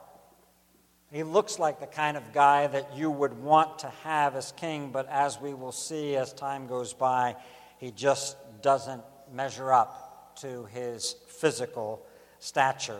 He 1.12 1.24
looks 1.24 1.58
like 1.58 1.80
the 1.80 1.88
kind 1.88 2.18
of 2.18 2.34
guy 2.34 2.68
that 2.68 2.96
you 2.96 3.10
would 3.10 3.42
want 3.42 3.80
to 3.80 3.88
have 4.04 4.36
as 4.36 4.52
king, 4.52 4.92
but 4.92 5.08
as 5.10 5.40
we 5.40 5.54
will 5.54 5.72
see 5.72 6.16
as 6.16 6.34
time 6.34 6.68
goes 6.68 6.94
by, 6.94 7.36
he 7.78 7.92
just 7.92 8.36
doesn't 8.62 9.04
measure 9.34 9.72
up 9.72 10.36
to 10.42 10.66
his 10.66 11.16
physical 11.28 12.06
stature. 12.40 13.00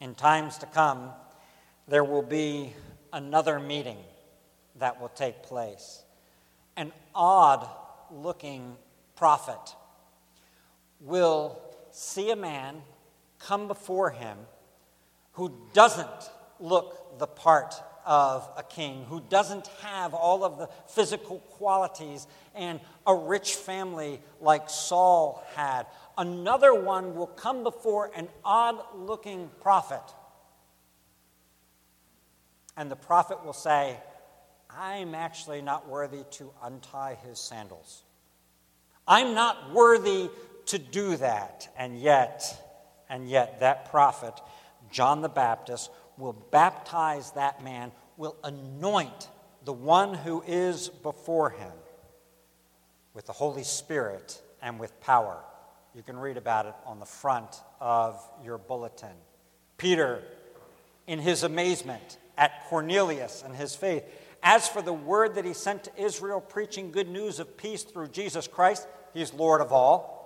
In 0.00 0.14
times 0.14 0.58
to 0.58 0.66
come, 0.66 1.10
there 1.88 2.04
will 2.04 2.22
be 2.22 2.74
another 3.12 3.58
meeting 3.58 3.98
that 4.78 5.00
will 5.00 5.08
take 5.08 5.42
place. 5.42 6.04
An 6.76 6.92
odd 7.14 7.68
looking 8.10 8.76
prophet 9.16 9.74
will 11.00 11.58
see 11.90 12.30
a 12.30 12.36
man 12.36 12.82
come 13.38 13.68
before 13.68 14.10
him 14.10 14.38
who 15.32 15.52
doesn't 15.72 16.30
look 16.58 17.18
the 17.18 17.26
part 17.26 17.74
of 18.04 18.48
a 18.56 18.62
king, 18.62 19.04
who 19.04 19.20
doesn't 19.28 19.66
have 19.82 20.14
all 20.14 20.42
of 20.42 20.58
the 20.58 20.68
physical 20.88 21.38
qualities 21.40 22.26
and 22.54 22.80
a 23.06 23.14
rich 23.14 23.54
family 23.54 24.20
like 24.40 24.70
Saul 24.70 25.44
had. 25.54 25.86
Another 26.16 26.74
one 26.74 27.14
will 27.14 27.26
come 27.26 27.62
before 27.62 28.10
an 28.16 28.28
odd 28.44 28.78
looking 28.96 29.50
prophet. 29.60 30.02
And 32.76 32.90
the 32.90 32.96
prophet 32.96 33.44
will 33.44 33.52
say, 33.52 33.98
I'm 34.70 35.14
actually 35.14 35.62
not 35.62 35.88
worthy 35.88 36.24
to 36.32 36.50
untie 36.62 37.18
his 37.26 37.38
sandals. 37.38 38.02
I'm 39.06 39.34
not 39.34 39.72
worthy 39.72 40.30
to 40.66 40.78
do 40.78 41.16
that. 41.16 41.68
And 41.76 41.98
yet, 42.00 42.67
and 43.08 43.28
yet, 43.28 43.60
that 43.60 43.90
prophet, 43.90 44.34
John 44.90 45.22
the 45.22 45.28
Baptist, 45.28 45.90
will 46.16 46.32
baptize 46.50 47.32
that 47.32 47.62
man, 47.62 47.92
will 48.16 48.36
anoint 48.44 49.28
the 49.64 49.72
one 49.72 50.14
who 50.14 50.42
is 50.46 50.88
before 50.88 51.50
him 51.50 51.72
with 53.14 53.26
the 53.26 53.32
Holy 53.32 53.64
Spirit 53.64 54.40
and 54.62 54.78
with 54.78 55.00
power. 55.00 55.38
You 55.94 56.02
can 56.02 56.18
read 56.18 56.36
about 56.36 56.66
it 56.66 56.74
on 56.86 57.00
the 57.00 57.06
front 57.06 57.62
of 57.80 58.22
your 58.44 58.58
bulletin. 58.58 59.16
Peter, 59.76 60.22
in 61.06 61.18
his 61.18 61.42
amazement 61.42 62.18
at 62.36 62.66
Cornelius 62.68 63.42
and 63.44 63.54
his 63.54 63.74
faith, 63.74 64.04
as 64.42 64.68
for 64.68 64.82
the 64.82 64.92
word 64.92 65.34
that 65.34 65.44
he 65.44 65.52
sent 65.52 65.84
to 65.84 66.02
Israel, 66.02 66.40
preaching 66.40 66.92
good 66.92 67.08
news 67.08 67.40
of 67.40 67.56
peace 67.56 67.82
through 67.82 68.08
Jesus 68.08 68.46
Christ, 68.46 68.86
he's 69.14 69.34
Lord 69.34 69.60
of 69.60 69.72
all. 69.72 70.17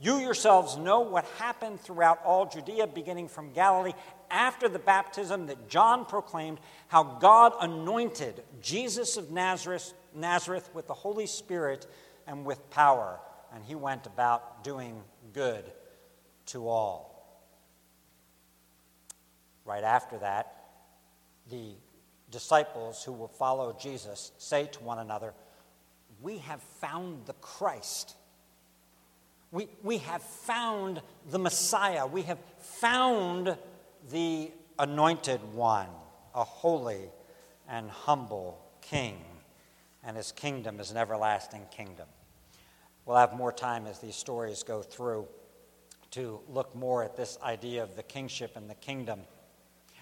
You 0.00 0.18
yourselves 0.18 0.76
know 0.76 1.00
what 1.00 1.24
happened 1.38 1.80
throughout 1.80 2.20
all 2.24 2.46
Judea, 2.46 2.86
beginning 2.86 3.28
from 3.28 3.52
Galilee, 3.52 3.94
after 4.30 4.68
the 4.68 4.78
baptism 4.78 5.46
that 5.46 5.68
John 5.68 6.04
proclaimed, 6.04 6.60
how 6.86 7.02
God 7.02 7.52
anointed 7.60 8.42
Jesus 8.62 9.16
of 9.16 9.30
Nazareth, 9.30 9.92
Nazareth 10.14 10.70
with 10.72 10.86
the 10.86 10.94
Holy 10.94 11.26
Spirit 11.26 11.86
and 12.26 12.44
with 12.44 12.70
power. 12.70 13.18
And 13.52 13.64
he 13.64 13.74
went 13.74 14.06
about 14.06 14.62
doing 14.62 15.02
good 15.32 15.64
to 16.46 16.68
all. 16.68 17.08
Right 19.64 19.84
after 19.84 20.18
that, 20.18 20.54
the 21.50 21.72
disciples 22.30 23.02
who 23.02 23.12
will 23.12 23.28
follow 23.28 23.76
Jesus 23.80 24.32
say 24.38 24.66
to 24.66 24.82
one 24.82 24.98
another, 24.98 25.34
We 26.20 26.38
have 26.38 26.62
found 26.80 27.26
the 27.26 27.32
Christ. 27.34 28.14
We, 29.50 29.68
we 29.82 29.98
have 29.98 30.22
found 30.22 31.00
the 31.30 31.38
Messiah. 31.38 32.06
We 32.06 32.22
have 32.22 32.38
found 32.58 33.56
the 34.10 34.50
anointed 34.78 35.40
one, 35.54 35.88
a 36.34 36.44
holy 36.44 37.10
and 37.68 37.90
humble 37.90 38.60
king, 38.82 39.18
and 40.04 40.16
his 40.16 40.32
kingdom 40.32 40.80
is 40.80 40.90
an 40.90 40.96
everlasting 40.96 41.66
kingdom. 41.70 42.06
We'll 43.06 43.16
have 43.16 43.32
more 43.32 43.52
time 43.52 43.86
as 43.86 44.00
these 44.00 44.16
stories 44.16 44.62
go 44.62 44.82
through 44.82 45.26
to 46.10 46.40
look 46.48 46.74
more 46.74 47.02
at 47.02 47.16
this 47.16 47.38
idea 47.42 47.82
of 47.82 47.96
the 47.96 48.02
kingship 48.02 48.56
and 48.56 48.68
the 48.68 48.74
kingdom. 48.74 49.20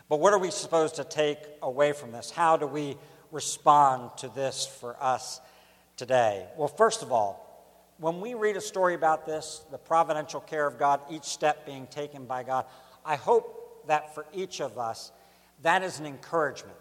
But 0.09 0.19
what 0.21 0.33
are 0.33 0.39
we 0.39 0.51
supposed 0.51 0.97
to 0.97 1.05
take 1.05 1.39
away 1.63 1.93
from 1.93 2.11
this? 2.13 2.31
How 2.31 2.57
do 2.57 2.67
we 2.67 2.97
respond 3.31 4.11
to 4.19 4.29
this 4.29 4.67
for 4.67 5.01
us 5.01 5.41
today? 5.97 6.47
Well, 6.57 6.69
first 6.69 7.03
of 7.03 7.13
all, 7.13 7.46
when 7.99 8.21
we 8.21 8.35
read 8.35 8.57
a 8.57 8.61
story 8.61 8.95
about 8.95 9.25
this, 9.25 9.65
the 9.71 9.79
providential 9.79 10.41
care 10.41 10.67
of 10.67 10.79
God, 10.79 11.01
each 11.11 11.25
step 11.25 11.65
being 11.65 11.87
taken 11.87 12.27
by 12.27 12.43
God, 12.43 12.67
I 13.05 13.17
hope 13.17 13.87
that 13.87 14.15
for 14.15 14.27
each 14.33 14.61
of 14.61 14.79
us, 14.79 15.13
that 15.63 15.83
is 15.83 15.99
an 15.99 16.07
encouragement 16.07 16.77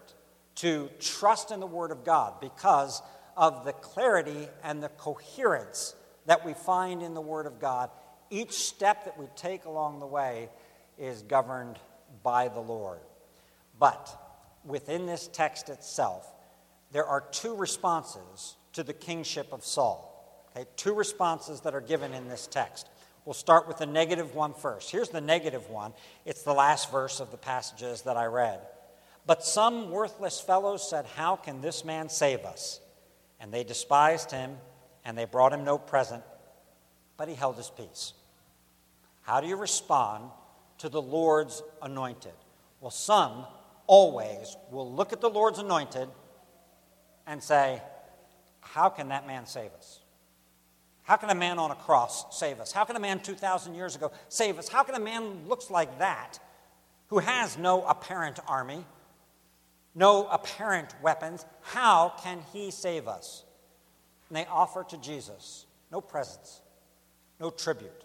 to 0.56 0.90
trust 1.00 1.50
in 1.50 1.60
the 1.60 1.66
Word 1.66 1.90
of 1.90 2.04
God 2.04 2.40
because 2.40 3.02
of 3.36 3.64
the 3.64 3.72
clarity 3.72 4.48
and 4.62 4.82
the 4.82 4.88
coherence 4.90 5.94
that 6.26 6.44
we 6.44 6.54
find 6.54 7.02
in 7.02 7.14
the 7.14 7.20
Word 7.20 7.46
of 7.46 7.60
God. 7.60 7.90
Each 8.30 8.52
step 8.52 9.04
that 9.04 9.18
we 9.18 9.26
take 9.36 9.64
along 9.64 10.00
the 10.00 10.06
way 10.06 10.48
is 10.98 11.22
governed 11.22 11.78
by 12.22 12.48
the 12.48 12.60
Lord. 12.60 13.00
But 13.78 14.10
within 14.64 15.06
this 15.06 15.28
text 15.32 15.68
itself, 15.68 16.26
there 16.92 17.06
are 17.06 17.20
two 17.20 17.54
responses 17.54 18.56
to 18.72 18.82
the 18.82 18.94
kingship 18.94 19.52
of 19.52 19.64
Saul. 19.64 20.15
Okay, 20.56 20.66
two 20.76 20.94
responses 20.94 21.60
that 21.60 21.74
are 21.74 21.82
given 21.82 22.14
in 22.14 22.28
this 22.28 22.46
text. 22.46 22.88
We'll 23.26 23.34
start 23.34 23.68
with 23.68 23.76
the 23.76 23.86
negative 23.86 24.34
one 24.34 24.54
first. 24.54 24.90
Here's 24.90 25.10
the 25.10 25.20
negative 25.20 25.68
one. 25.68 25.92
It's 26.24 26.44
the 26.44 26.54
last 26.54 26.90
verse 26.90 27.20
of 27.20 27.30
the 27.30 27.36
passages 27.36 28.02
that 28.02 28.16
I 28.16 28.24
read. 28.26 28.60
But 29.26 29.44
some 29.44 29.90
worthless 29.90 30.40
fellows 30.40 30.88
said, 30.88 31.04
How 31.04 31.36
can 31.36 31.60
this 31.60 31.84
man 31.84 32.08
save 32.08 32.44
us? 32.44 32.80
And 33.38 33.52
they 33.52 33.64
despised 33.64 34.30
him, 34.30 34.56
and 35.04 35.18
they 35.18 35.26
brought 35.26 35.52
him 35.52 35.62
no 35.64 35.76
present, 35.76 36.22
but 37.18 37.28
he 37.28 37.34
held 37.34 37.56
his 37.56 37.70
peace. 37.70 38.14
How 39.22 39.40
do 39.42 39.48
you 39.48 39.56
respond 39.56 40.30
to 40.78 40.88
the 40.88 41.02
Lord's 41.02 41.62
anointed? 41.82 42.32
Well, 42.80 42.90
some 42.90 43.44
always 43.86 44.56
will 44.70 44.90
look 44.90 45.12
at 45.12 45.20
the 45.20 45.28
Lord's 45.28 45.58
anointed 45.58 46.08
and 47.26 47.42
say, 47.42 47.82
How 48.60 48.88
can 48.88 49.08
that 49.08 49.26
man 49.26 49.44
save 49.44 49.72
us? 49.72 50.00
How 51.06 51.16
can 51.16 51.30
a 51.30 51.34
man 51.34 51.58
on 51.58 51.70
a 51.70 51.74
cross 51.74 52.36
save 52.38 52.60
us? 52.60 52.72
How 52.72 52.84
can 52.84 52.96
a 52.96 53.00
man 53.00 53.20
2,000 53.20 53.74
years 53.74 53.96
ago 53.96 54.10
save 54.28 54.58
us? 54.58 54.68
How 54.68 54.82
can 54.82 54.94
a 54.94 55.00
man 55.00 55.46
looks 55.48 55.70
like 55.70 55.98
that, 56.00 56.38
who 57.08 57.18
has 57.18 57.56
no 57.56 57.84
apparent 57.84 58.40
army, 58.48 58.84
no 59.94 60.26
apparent 60.26 60.94
weapons, 61.02 61.46
how 61.62 62.12
can 62.22 62.40
he 62.52 62.70
save 62.70 63.06
us? 63.08 63.44
And 64.28 64.36
they 64.36 64.46
offer 64.46 64.84
to 64.90 64.96
Jesus 64.98 65.66
no 65.92 66.00
presents, 66.00 66.60
no 67.38 67.50
tribute, 67.50 68.04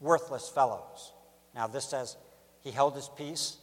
worthless 0.00 0.48
fellows. 0.48 1.12
Now, 1.54 1.66
this 1.66 1.84
says 1.84 2.16
he 2.60 2.70
held 2.70 2.94
his 2.94 3.10
peace 3.16 3.58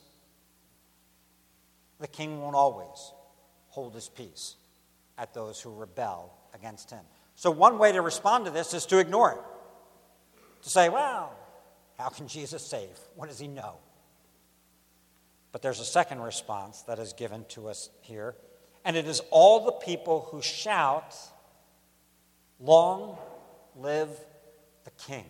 the 2.00 2.08
king 2.08 2.41
won't 2.41 2.56
always 2.56 3.12
hold 3.69 3.95
his 3.95 4.10
peace 4.10 4.56
at 5.17 5.34
those 5.34 5.60
who 5.60 5.73
rebel 5.73 6.34
against 6.54 6.91
him. 6.91 7.04
So, 7.38 7.52
one 7.52 7.78
way 7.78 7.91
to 7.91 8.02
respond 8.02 8.45
to 8.45 8.52
this 8.52 8.73
is 8.73 8.88
to 8.88 8.97
ignore 8.97 9.32
it. 9.34 9.39
To 10.63 10.69
say, 10.69 10.89
well, 10.89 11.36
how 11.95 12.10
can 12.10 12.28
Jesus 12.28 12.65
save? 12.65 12.97
What 13.15 13.30
does 13.30 13.38
he 13.38 13.47
know? 13.47 13.76
But 15.52 15.62
there's 15.62 15.80
a 15.80 15.86
second 15.86 16.21
response 16.21 16.82
that 16.84 16.97
is 16.97 17.13
given 17.13 17.45
to 17.50 17.69
us 17.69 17.91
here, 18.02 18.36
and 18.84 18.97
it 18.97 19.08
is 19.08 19.21
all 19.30 19.65
the 19.65 19.71
people 19.71 20.28
who 20.32 20.41
shout, 20.41 21.15
Long 22.60 23.19
live 23.76 24.10
the 24.84 24.91
king. 24.91 25.26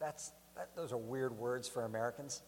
That's, 0.00 0.32
that, 0.56 0.74
those 0.74 0.90
are 0.90 0.98
weird 0.98 1.38
words 1.38 1.68
for 1.68 1.84
Americans. 1.84 2.42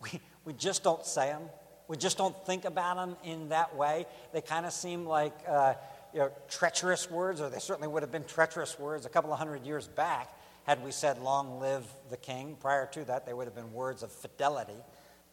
We, 0.00 0.20
we 0.44 0.52
just 0.52 0.84
don't 0.84 1.04
say 1.04 1.26
them. 1.26 1.42
We 1.88 1.96
just 1.96 2.18
don't 2.18 2.36
think 2.46 2.64
about 2.64 2.96
them 2.96 3.16
in 3.24 3.48
that 3.48 3.74
way. 3.74 4.06
They 4.32 4.40
kind 4.40 4.64
of 4.64 4.72
seem 4.72 5.06
like 5.06 5.32
uh, 5.48 5.74
you 6.14 6.20
know, 6.20 6.30
treacherous 6.48 7.10
words, 7.10 7.40
or 7.40 7.50
they 7.50 7.58
certainly 7.58 7.88
would 7.88 8.02
have 8.02 8.12
been 8.12 8.24
treacherous 8.24 8.78
words 8.78 9.04
a 9.04 9.08
couple 9.08 9.32
of 9.32 9.38
hundred 9.38 9.66
years 9.66 9.88
back 9.88 10.32
had 10.62 10.82
we 10.82 10.92
said, 10.92 11.20
Long 11.20 11.58
live 11.60 11.84
the 12.08 12.16
king. 12.16 12.56
Prior 12.60 12.86
to 12.92 13.04
that, 13.06 13.26
they 13.26 13.34
would 13.34 13.46
have 13.46 13.54
been 13.54 13.72
words 13.72 14.02
of 14.02 14.12
fidelity 14.12 14.80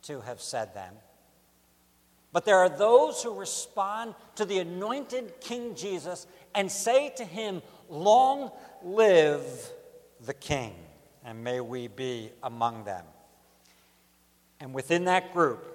to 0.03 0.21
have 0.21 0.41
said 0.41 0.73
them. 0.73 0.93
But 2.33 2.45
there 2.45 2.57
are 2.57 2.69
those 2.69 3.21
who 3.21 3.33
respond 3.33 4.15
to 4.35 4.45
the 4.45 4.59
anointed 4.59 5.39
King 5.41 5.75
Jesus 5.75 6.27
and 6.55 6.71
say 6.71 7.09
to 7.17 7.25
him, 7.25 7.61
Long 7.89 8.51
live 8.83 9.43
the 10.25 10.33
king, 10.33 10.73
and 11.25 11.43
may 11.43 11.59
we 11.59 11.87
be 11.87 12.31
among 12.41 12.85
them. 12.85 13.05
And 14.59 14.73
within 14.73 15.05
that 15.05 15.33
group, 15.33 15.65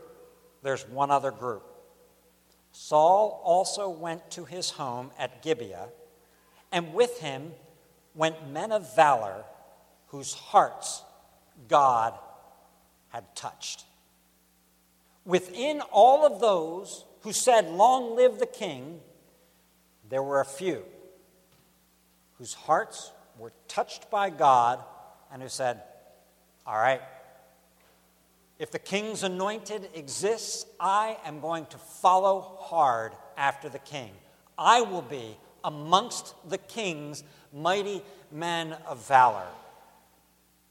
there's 0.63 0.89
one 0.89 1.11
other 1.11 1.31
group. 1.31 1.63
Saul 2.79 3.41
also 3.43 3.89
went 3.89 4.31
to 4.33 4.45
his 4.45 4.69
home 4.69 5.11
at 5.19 5.43
Gibeah, 5.43 5.89
and 6.71 6.93
with 6.93 7.21
him 7.21 7.53
went 8.15 8.51
men 8.51 8.71
of 8.71 8.95
valor 8.95 9.45
whose 10.09 10.35
hearts 10.35 11.03
God 11.69 12.13
had 13.09 13.35
touched. 13.35 13.87
Within 15.25 15.81
all 15.91 16.27
of 16.27 16.39
those 16.39 17.07
who 17.23 17.33
said, 17.33 17.67
Long 17.71 18.15
live 18.15 18.39
the 18.39 18.47
king, 18.47 19.01
there 20.11 20.23
were 20.23 20.43
a 20.43 20.45
few 20.45 20.85
whose 22.35 22.53
hearts 22.53 23.11
were 23.39 23.53
touched 23.69 24.11
by 24.11 24.29
God 24.29 24.85
and 25.33 25.41
who 25.41 25.49
said, 25.49 25.81
All 26.67 26.77
right, 26.79 27.01
if 28.59 28.71
the 28.71 28.79
king's 28.79 29.23
anointed 29.23 29.89
exists, 29.95 30.67
I 30.81 31.19
am 31.25 31.41
going 31.41 31.67
to 31.67 31.79
follow 31.79 32.57
hard 32.61 33.13
after 33.37 33.69
the 33.69 33.79
king. 33.79 34.11
I 34.59 34.81
will 34.83 35.03
be 35.03 35.37
amongst 35.63 36.35
the 36.49 36.59
king's 36.59 37.23
mighty 37.53 38.03
men 38.33 38.73
of 38.87 39.07
valor. 39.07 39.47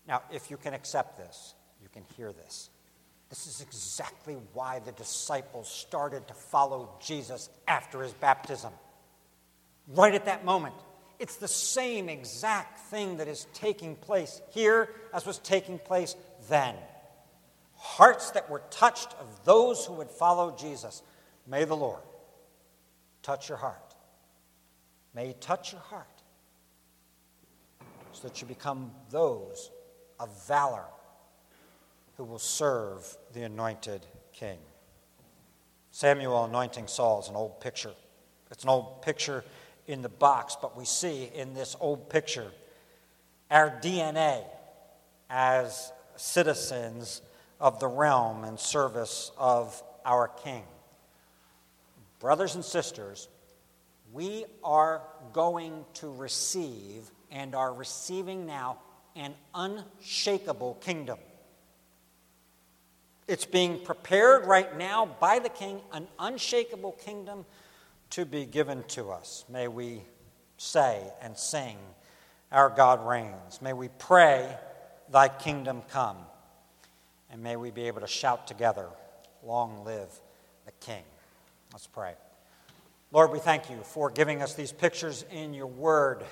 Now, 0.08 0.24
if 0.32 0.50
you 0.50 0.58
can 0.58 0.74
accept 0.74 1.18
this, 1.18 1.54
you 1.82 1.90
can 1.90 2.04
hear 2.16 2.32
this. 2.32 2.70
This 3.30 3.48
is 3.48 3.62
exactly 3.62 4.38
why 4.54 4.80
the 4.80 4.92
disciples 4.94 5.70
started 5.70 6.28
to 6.28 6.34
follow 6.34 6.90
Jesus 7.02 7.50
after 7.68 8.02
his 8.02 8.14
baptism. 8.14 8.72
Right 9.88 10.14
at 10.14 10.26
that 10.26 10.46
moment. 10.46 10.76
It's 11.20 11.38
the 11.38 11.48
same 11.48 12.10
exact 12.10 12.80
thing 12.88 13.18
that 13.18 13.28
is 13.28 13.48
taking 13.54 13.96
place 13.96 14.42
here 14.52 14.90
as 15.14 15.26
was 15.26 15.38
taking 15.40 15.80
place 15.80 16.16
then. 16.50 16.76
Hearts 17.86 18.32
that 18.32 18.50
were 18.50 18.64
touched 18.72 19.14
of 19.20 19.46
those 19.46 19.86
who 19.86 19.94
would 19.94 20.10
follow 20.10 20.56
Jesus. 20.58 21.04
May 21.48 21.66
the 21.66 21.78
Lord 21.78 22.02
touch 23.22 23.48
your 23.48 23.60
heart. 23.60 23.96
May 25.14 25.28
He 25.28 25.34
touch 25.34 25.72
your 25.72 25.82
heart 25.82 26.08
so 28.12 28.28
that 28.28 28.42
you 28.42 28.48
become 28.48 28.92
those 29.12 29.70
of 30.20 30.48
valor 30.48 30.86
who 32.18 32.24
will 32.24 32.40
serve 32.40 33.06
the 33.34 33.44
anointed 33.44 34.06
king. 34.34 34.58
Samuel 35.92 36.46
anointing 36.46 36.88
Saul 36.88 37.22
is 37.22 37.30
an 37.30 37.36
old 37.36 37.62
picture. 37.62 37.94
It's 38.50 38.64
an 38.64 38.70
old 38.70 39.04
picture 39.04 39.46
in 39.86 40.02
the 40.02 40.10
box, 40.10 40.58
but 40.60 40.76
we 40.76 40.86
see 40.86 41.30
in 41.36 41.54
this 41.54 41.76
old 41.80 42.10
picture 42.10 42.52
our 43.52 43.70
DNA 43.70 44.44
as 45.30 45.92
citizens 46.16 47.22
of 47.60 47.80
the 47.80 47.88
realm 47.88 48.44
and 48.44 48.60
service 48.60 49.32
of 49.38 49.82
our 50.06 50.28
king. 50.28 50.64
Brothers 52.20 52.56
and 52.56 52.66
sisters, 52.66 53.28
we 54.14 54.46
are 54.64 55.02
going 55.34 55.86
to 55.96 56.12
receive 56.12 57.12
and 57.32 57.54
are 57.56 57.74
receiving 57.74 58.46
now 58.46 58.80
an 59.16 59.34
unshakable 59.54 60.76
kingdom. 60.76 61.18
It's 63.28 63.46
being 63.46 63.84
prepared 63.84 64.46
right 64.46 64.78
now 64.78 65.06
by 65.20 65.40
the 65.40 65.50
king, 65.50 65.82
an 65.92 66.08
unshakable 66.20 66.94
kingdom 66.94 67.46
to 68.12 68.26
be 68.26 68.46
given 68.46 68.84
to 68.90 69.12
us. 69.12 69.46
May 69.50 69.68
we 69.68 70.02
say 70.58 71.02
and 71.22 71.36
sing, 71.38 71.78
Our 72.52 72.70
God 72.70 73.06
reigns. 73.06 73.62
May 73.62 73.74
we 73.74 73.90
pray, 73.98 74.56
Thy 75.12 75.28
kingdom 75.28 75.82
come. 75.90 76.18
And 77.32 77.42
may 77.42 77.56
we 77.56 77.72
be 77.72 77.84
able 77.84 78.02
to 78.02 78.08
shout 78.08 78.48
together, 78.48 78.88
Long 79.44 79.84
live 79.84 80.10
the 80.66 80.72
King. 80.80 81.04
Let's 81.72 81.88
pray. 81.88 82.14
Lord, 83.12 83.32
we 83.32 83.40
thank 83.40 83.70
you 83.70 83.78
for 83.84 84.10
giving 84.10 84.42
us 84.42 84.56
these 84.56 84.72
pictures 84.72 85.26
in 85.32 85.54
your 85.54 85.68
word, 85.68 86.24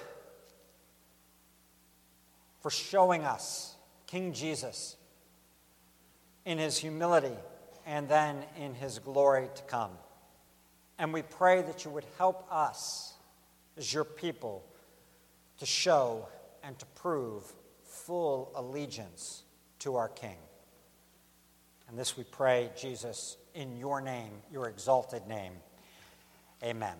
for 2.62 2.70
showing 2.70 3.24
us 3.24 3.76
King 4.08 4.34
Jesus 4.34 4.98
in 6.46 6.58
his 6.58 6.78
humility 6.78 7.36
and 7.86 8.08
then 8.08 8.44
in 8.58 8.74
his 8.74 9.00
glory 9.00 9.50
to 9.56 9.64
come. 9.64 9.92
And 10.98 11.14
we 11.14 11.22
pray 11.22 11.62
that 11.62 11.86
you 11.86 11.92
would 11.92 12.06
help 12.18 12.48
us 12.52 13.14
as 13.78 13.94
your 13.94 14.04
people 14.04 14.64
to 15.60 15.66
show 15.66 16.28
and 16.64 16.78
to 16.80 16.86
prove 16.88 17.44
full 17.84 18.52
allegiance 18.56 19.44
to 19.80 19.96
our 19.96 20.10
King. 20.10 20.38
And 21.94 22.00
this 22.00 22.18
we 22.18 22.24
pray, 22.24 22.72
Jesus, 22.76 23.38
in 23.54 23.78
your 23.78 24.02
name, 24.02 24.32
your 24.52 24.68
exalted 24.68 25.28
name. 25.28 25.54
Amen. 26.64 26.96